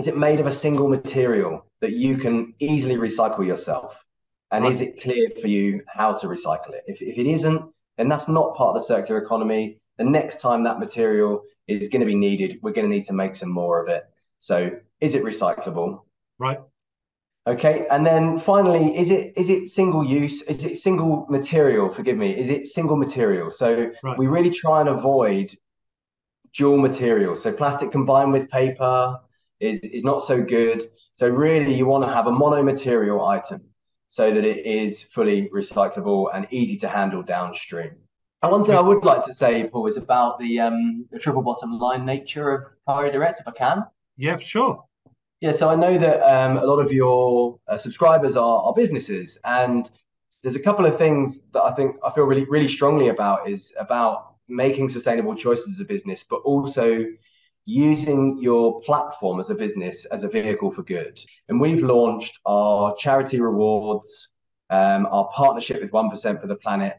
Is 0.00 0.06
it 0.06 0.16
made 0.16 0.40
of 0.40 0.46
a 0.46 0.50
single 0.50 0.88
material 0.88 1.66
that 1.82 1.92
you 1.92 2.16
can 2.16 2.54
easily 2.58 2.96
recycle 2.96 3.46
yourself? 3.46 4.02
And 4.50 4.64
right. 4.64 4.72
is 4.72 4.80
it 4.80 5.02
clear 5.02 5.28
for 5.42 5.46
you 5.46 5.82
how 5.88 6.14
to 6.14 6.26
recycle 6.26 6.70
it? 6.70 6.84
If, 6.86 7.02
if 7.02 7.18
it 7.18 7.26
isn't, 7.26 7.62
then 7.98 8.08
that's 8.08 8.26
not 8.26 8.56
part 8.56 8.74
of 8.74 8.80
the 8.80 8.86
circular 8.86 9.20
economy. 9.20 9.76
The 9.98 10.04
next 10.04 10.40
time 10.40 10.64
that 10.64 10.78
material 10.78 11.42
is 11.68 11.88
going 11.88 12.00
to 12.00 12.06
be 12.06 12.14
needed, 12.14 12.60
we're 12.62 12.72
going 12.72 12.88
to 12.88 12.96
need 12.96 13.04
to 13.08 13.12
make 13.12 13.34
some 13.34 13.50
more 13.50 13.78
of 13.78 13.90
it. 13.90 14.04
So, 14.38 14.70
is 15.02 15.14
it 15.14 15.22
recyclable? 15.22 16.00
Right. 16.38 16.60
Okay, 17.46 17.86
and 17.90 18.06
then 18.06 18.38
finally, 18.38 18.96
is 18.96 19.10
it 19.10 19.34
is 19.36 19.50
it 19.50 19.68
single 19.68 20.02
use? 20.02 20.40
Is 20.42 20.64
it 20.64 20.78
single 20.78 21.26
material? 21.28 21.90
Forgive 21.90 22.16
me. 22.16 22.34
Is 22.38 22.48
it 22.48 22.66
single 22.66 22.96
material? 22.96 23.50
So 23.50 23.90
right. 24.02 24.18
we 24.18 24.28
really 24.28 24.50
try 24.50 24.80
and 24.80 24.88
avoid 24.88 25.54
dual 26.54 26.78
material. 26.78 27.36
So 27.36 27.52
plastic 27.52 27.92
combined 27.92 28.32
with 28.32 28.48
paper 28.48 29.20
is 29.60 29.78
is 29.80 30.02
not 30.02 30.24
so 30.24 30.42
good. 30.42 30.90
So 31.14 31.28
really, 31.28 31.74
you 31.74 31.86
want 31.86 32.04
to 32.04 32.12
have 32.12 32.26
a 32.26 32.32
mono 32.32 32.62
material 32.62 33.24
item 33.26 33.62
so 34.08 34.32
that 34.34 34.44
it 34.44 34.66
is 34.66 35.02
fully 35.02 35.48
recyclable 35.54 36.34
and 36.34 36.46
easy 36.50 36.76
to 36.78 36.88
handle 36.88 37.22
downstream. 37.22 37.92
And 38.42 38.50
one 38.50 38.64
thing 38.64 38.74
I 38.74 38.80
would 38.80 39.04
like 39.04 39.24
to 39.26 39.34
say, 39.34 39.68
Paul, 39.70 39.86
is 39.86 39.98
about 39.98 40.38
the 40.38 40.60
um, 40.60 41.06
the 41.12 41.18
triple 41.18 41.42
bottom 41.42 41.78
line 41.78 42.04
nature 42.06 42.50
of 42.50 42.62
Priory 42.86 43.12
Direct, 43.12 43.40
if 43.40 43.46
I 43.46 43.52
can. 43.52 43.84
Yeah, 44.16 44.38
sure. 44.38 44.84
Yeah, 45.40 45.52
so 45.52 45.68
I 45.68 45.74
know 45.74 45.96
that 45.98 46.22
um, 46.22 46.58
a 46.58 46.64
lot 46.64 46.80
of 46.80 46.92
your 46.92 47.58
uh, 47.68 47.78
subscribers 47.78 48.36
are, 48.36 48.62
are 48.62 48.74
businesses, 48.74 49.38
and 49.44 49.88
there's 50.42 50.56
a 50.56 50.60
couple 50.60 50.86
of 50.86 50.98
things 50.98 51.40
that 51.52 51.62
I 51.62 51.72
think 51.72 51.96
I 52.04 52.10
feel 52.12 52.24
really 52.24 52.44
really 52.44 52.68
strongly 52.68 53.08
about 53.08 53.48
is 53.48 53.72
about 53.78 54.36
making 54.48 54.88
sustainable 54.88 55.34
choices 55.34 55.74
as 55.74 55.80
a 55.80 55.84
business, 55.84 56.24
but 56.28 56.36
also 56.36 57.04
using 57.70 58.38
your 58.40 58.80
platform 58.82 59.40
as 59.40 59.50
a 59.50 59.54
business 59.54 60.04
as 60.06 60.22
a 60.22 60.28
vehicle 60.28 60.70
for 60.70 60.82
good. 60.82 61.18
And 61.48 61.60
we've 61.60 61.82
launched 61.82 62.38
our 62.44 62.94
charity 62.96 63.40
rewards, 63.40 64.28
um, 64.70 65.06
our 65.10 65.28
partnership 65.34 65.80
with 65.80 65.92
One 65.92 66.10
Percent 66.10 66.40
for 66.40 66.46
the 66.46 66.56
Planet, 66.56 66.96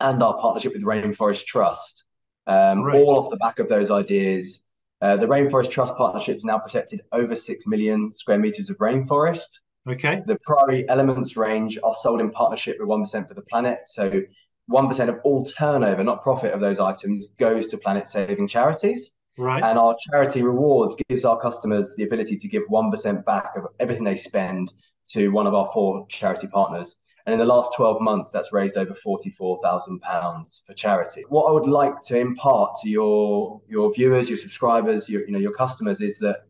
and 0.00 0.22
our 0.22 0.38
partnership 0.40 0.72
with 0.72 0.82
Rainforest 0.82 1.44
Trust, 1.44 2.04
um, 2.46 2.82
right. 2.82 2.96
all 2.96 3.18
off 3.18 3.30
the 3.30 3.36
back 3.36 3.58
of 3.58 3.68
those 3.68 3.90
ideas 3.90 4.60
uh, 5.02 5.16
the 5.16 5.26
Rainforest 5.26 5.70
Trust 5.70 5.94
Partnership 5.96 6.36
has 6.36 6.44
now 6.44 6.58
protected 6.58 7.02
over 7.12 7.34
6 7.34 7.66
million 7.66 8.12
square 8.12 8.38
meters 8.38 8.68
of 8.68 8.76
rainforest. 8.78 9.60
Okay. 9.88 10.22
The 10.26 10.38
Priory 10.42 10.86
Elements 10.88 11.36
range 11.36 11.78
are 11.82 11.94
sold 11.94 12.20
in 12.20 12.30
partnership 12.30 12.76
with 12.78 12.88
1% 12.88 13.26
for 13.26 13.34
the 13.34 13.42
Planet. 13.42 13.80
So 13.86 14.22
1% 14.70 15.08
of 15.08 15.16
all 15.24 15.46
turnover, 15.46 16.04
not 16.04 16.22
profit 16.22 16.52
of 16.52 16.60
those 16.60 16.78
items, 16.78 17.28
goes 17.38 17.66
to 17.68 17.78
planet 17.78 18.08
saving 18.08 18.46
charities. 18.46 19.10
Right. 19.38 19.62
And 19.62 19.78
our 19.78 19.96
charity 20.10 20.42
rewards 20.42 20.96
gives 21.08 21.24
our 21.24 21.40
customers 21.40 21.94
the 21.96 22.04
ability 22.04 22.36
to 22.36 22.48
give 22.48 22.62
1% 22.70 23.24
back 23.24 23.52
of 23.56 23.66
everything 23.78 24.04
they 24.04 24.16
spend 24.16 24.72
to 25.08 25.28
one 25.28 25.46
of 25.46 25.54
our 25.54 25.70
four 25.72 26.06
charity 26.08 26.46
partners. 26.46 26.96
And 27.26 27.32
in 27.32 27.38
the 27.38 27.44
last 27.44 27.72
12 27.76 28.00
months, 28.00 28.30
that's 28.30 28.52
raised 28.52 28.76
over 28.76 28.94
£44,000 28.94 30.60
for 30.66 30.74
charity. 30.74 31.24
What 31.28 31.44
I 31.44 31.52
would 31.52 31.68
like 31.68 32.02
to 32.04 32.18
impart 32.18 32.76
to 32.82 32.88
your, 32.88 33.60
your 33.68 33.92
viewers, 33.92 34.28
your 34.28 34.38
subscribers, 34.38 35.08
your, 35.08 35.24
you 35.26 35.32
know, 35.32 35.38
your 35.38 35.52
customers 35.52 36.00
is 36.00 36.18
that 36.18 36.44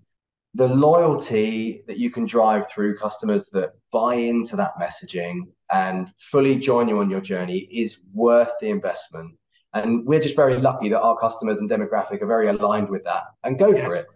the 0.55 0.67
loyalty 0.67 1.83
that 1.87 1.99
you 1.99 2.11
can 2.11 2.25
drive 2.25 2.71
through 2.71 2.99
customers 2.99 3.49
that 3.53 3.71
buy 3.93 4.15
into 4.15 4.57
that 4.57 4.73
messaging 4.81 5.43
and 5.71 6.13
fully 6.19 6.57
join 6.57 6.89
you 6.89 6.99
on 6.99 7.11
your 7.11 7.21
journey 7.21 7.69
is 7.71 7.99
worth 8.13 8.51
the 8.61 8.69
investment. 8.69 9.33
And 9.73 10.05
we're 10.05 10.21
just 10.21 10.37
very 10.37 10.61
lucky 10.61 10.89
that 10.89 11.01
our 11.01 11.17
customers 11.17 11.59
and 11.59 11.71
demographic 11.71 12.23
are 12.23 12.27
very 12.27 12.49
aligned 12.49 12.89
with 12.89 13.05
that 13.05 13.25
and 13.45 13.59
go 13.59 13.71
yes. 13.71 13.87
for 13.87 13.97
it. 13.97 14.07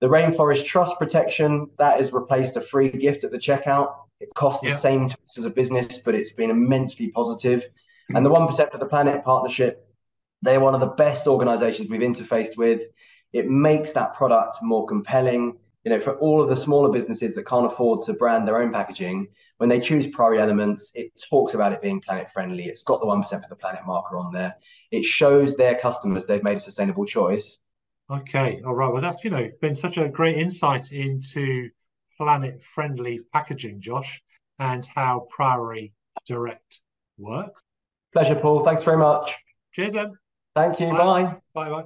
The 0.00 0.08
Rainforest 0.08 0.64
Trust 0.64 0.98
Protection, 0.98 1.68
that 1.78 1.98
has 1.98 2.12
replaced 2.12 2.56
a 2.56 2.60
free 2.60 2.90
gift 2.90 3.24
at 3.24 3.30
the 3.30 3.38
checkout. 3.38 3.94
It 4.18 4.28
costs 4.34 4.62
yeah. 4.62 4.72
the 4.72 4.78
same 4.78 5.08
to 5.08 5.16
us 5.26 5.38
as 5.38 5.44
a 5.44 5.50
business, 5.50 5.98
but 6.04 6.14
it's 6.14 6.32
been 6.32 6.50
immensely 6.50 7.08
positive. 7.08 7.60
Mm-hmm. 7.60 8.16
And 8.16 8.26
the 8.26 8.30
1% 8.30 8.70
for 8.70 8.78
the 8.78 8.86
Planet 8.86 9.24
Partnership, 9.24 9.86
they're 10.42 10.60
one 10.60 10.74
of 10.74 10.80
the 10.80 10.86
best 10.86 11.26
organizations 11.26 11.88
we've 11.90 12.00
interfaced 12.00 12.56
with. 12.56 12.82
It 13.32 13.48
makes 13.48 13.92
that 13.92 14.14
product 14.14 14.58
more 14.62 14.86
compelling 14.86 15.58
you 15.84 15.90
know, 15.90 16.00
for 16.00 16.18
all 16.18 16.40
of 16.40 16.48
the 16.48 16.56
smaller 16.56 16.90
businesses 16.90 17.34
that 17.34 17.46
can't 17.46 17.66
afford 17.66 18.04
to 18.06 18.12
brand 18.12 18.46
their 18.46 18.60
own 18.60 18.72
packaging, 18.72 19.28
when 19.56 19.68
they 19.68 19.80
choose 19.80 20.06
Priory 20.06 20.40
Elements, 20.40 20.90
it 20.94 21.12
talks 21.28 21.54
about 21.54 21.72
it 21.72 21.80
being 21.80 22.00
planet 22.00 22.30
friendly. 22.32 22.64
It's 22.64 22.82
got 22.82 23.00
the 23.00 23.06
1% 23.06 23.24
for 23.28 23.48
the 23.48 23.56
planet 23.56 23.80
marker 23.86 24.18
on 24.18 24.32
there. 24.32 24.56
It 24.90 25.04
shows 25.04 25.56
their 25.56 25.76
customers 25.76 26.26
they've 26.26 26.42
made 26.42 26.58
a 26.58 26.60
sustainable 26.60 27.06
choice. 27.06 27.58
Okay. 28.10 28.60
All 28.66 28.74
right. 28.74 28.92
Well, 28.92 29.00
that's, 29.00 29.24
you 29.24 29.30
know, 29.30 29.48
been 29.60 29.76
such 29.76 29.96
a 29.96 30.08
great 30.08 30.36
insight 30.36 30.92
into 30.92 31.70
planet 32.16 32.62
friendly 32.62 33.20
packaging, 33.32 33.80
Josh, 33.80 34.20
and 34.58 34.86
how 34.94 35.28
Priory 35.30 35.92
Direct 36.26 36.80
works. 37.16 37.62
Pleasure, 38.12 38.34
Paul. 38.34 38.64
Thanks 38.64 38.82
very 38.82 38.98
much. 38.98 39.34
Cheers, 39.72 39.92
then. 39.92 40.12
Thank 40.54 40.80
you. 40.80 40.90
Bye. 40.90 41.36
Bye. 41.54 41.70
Bye. 41.70 41.84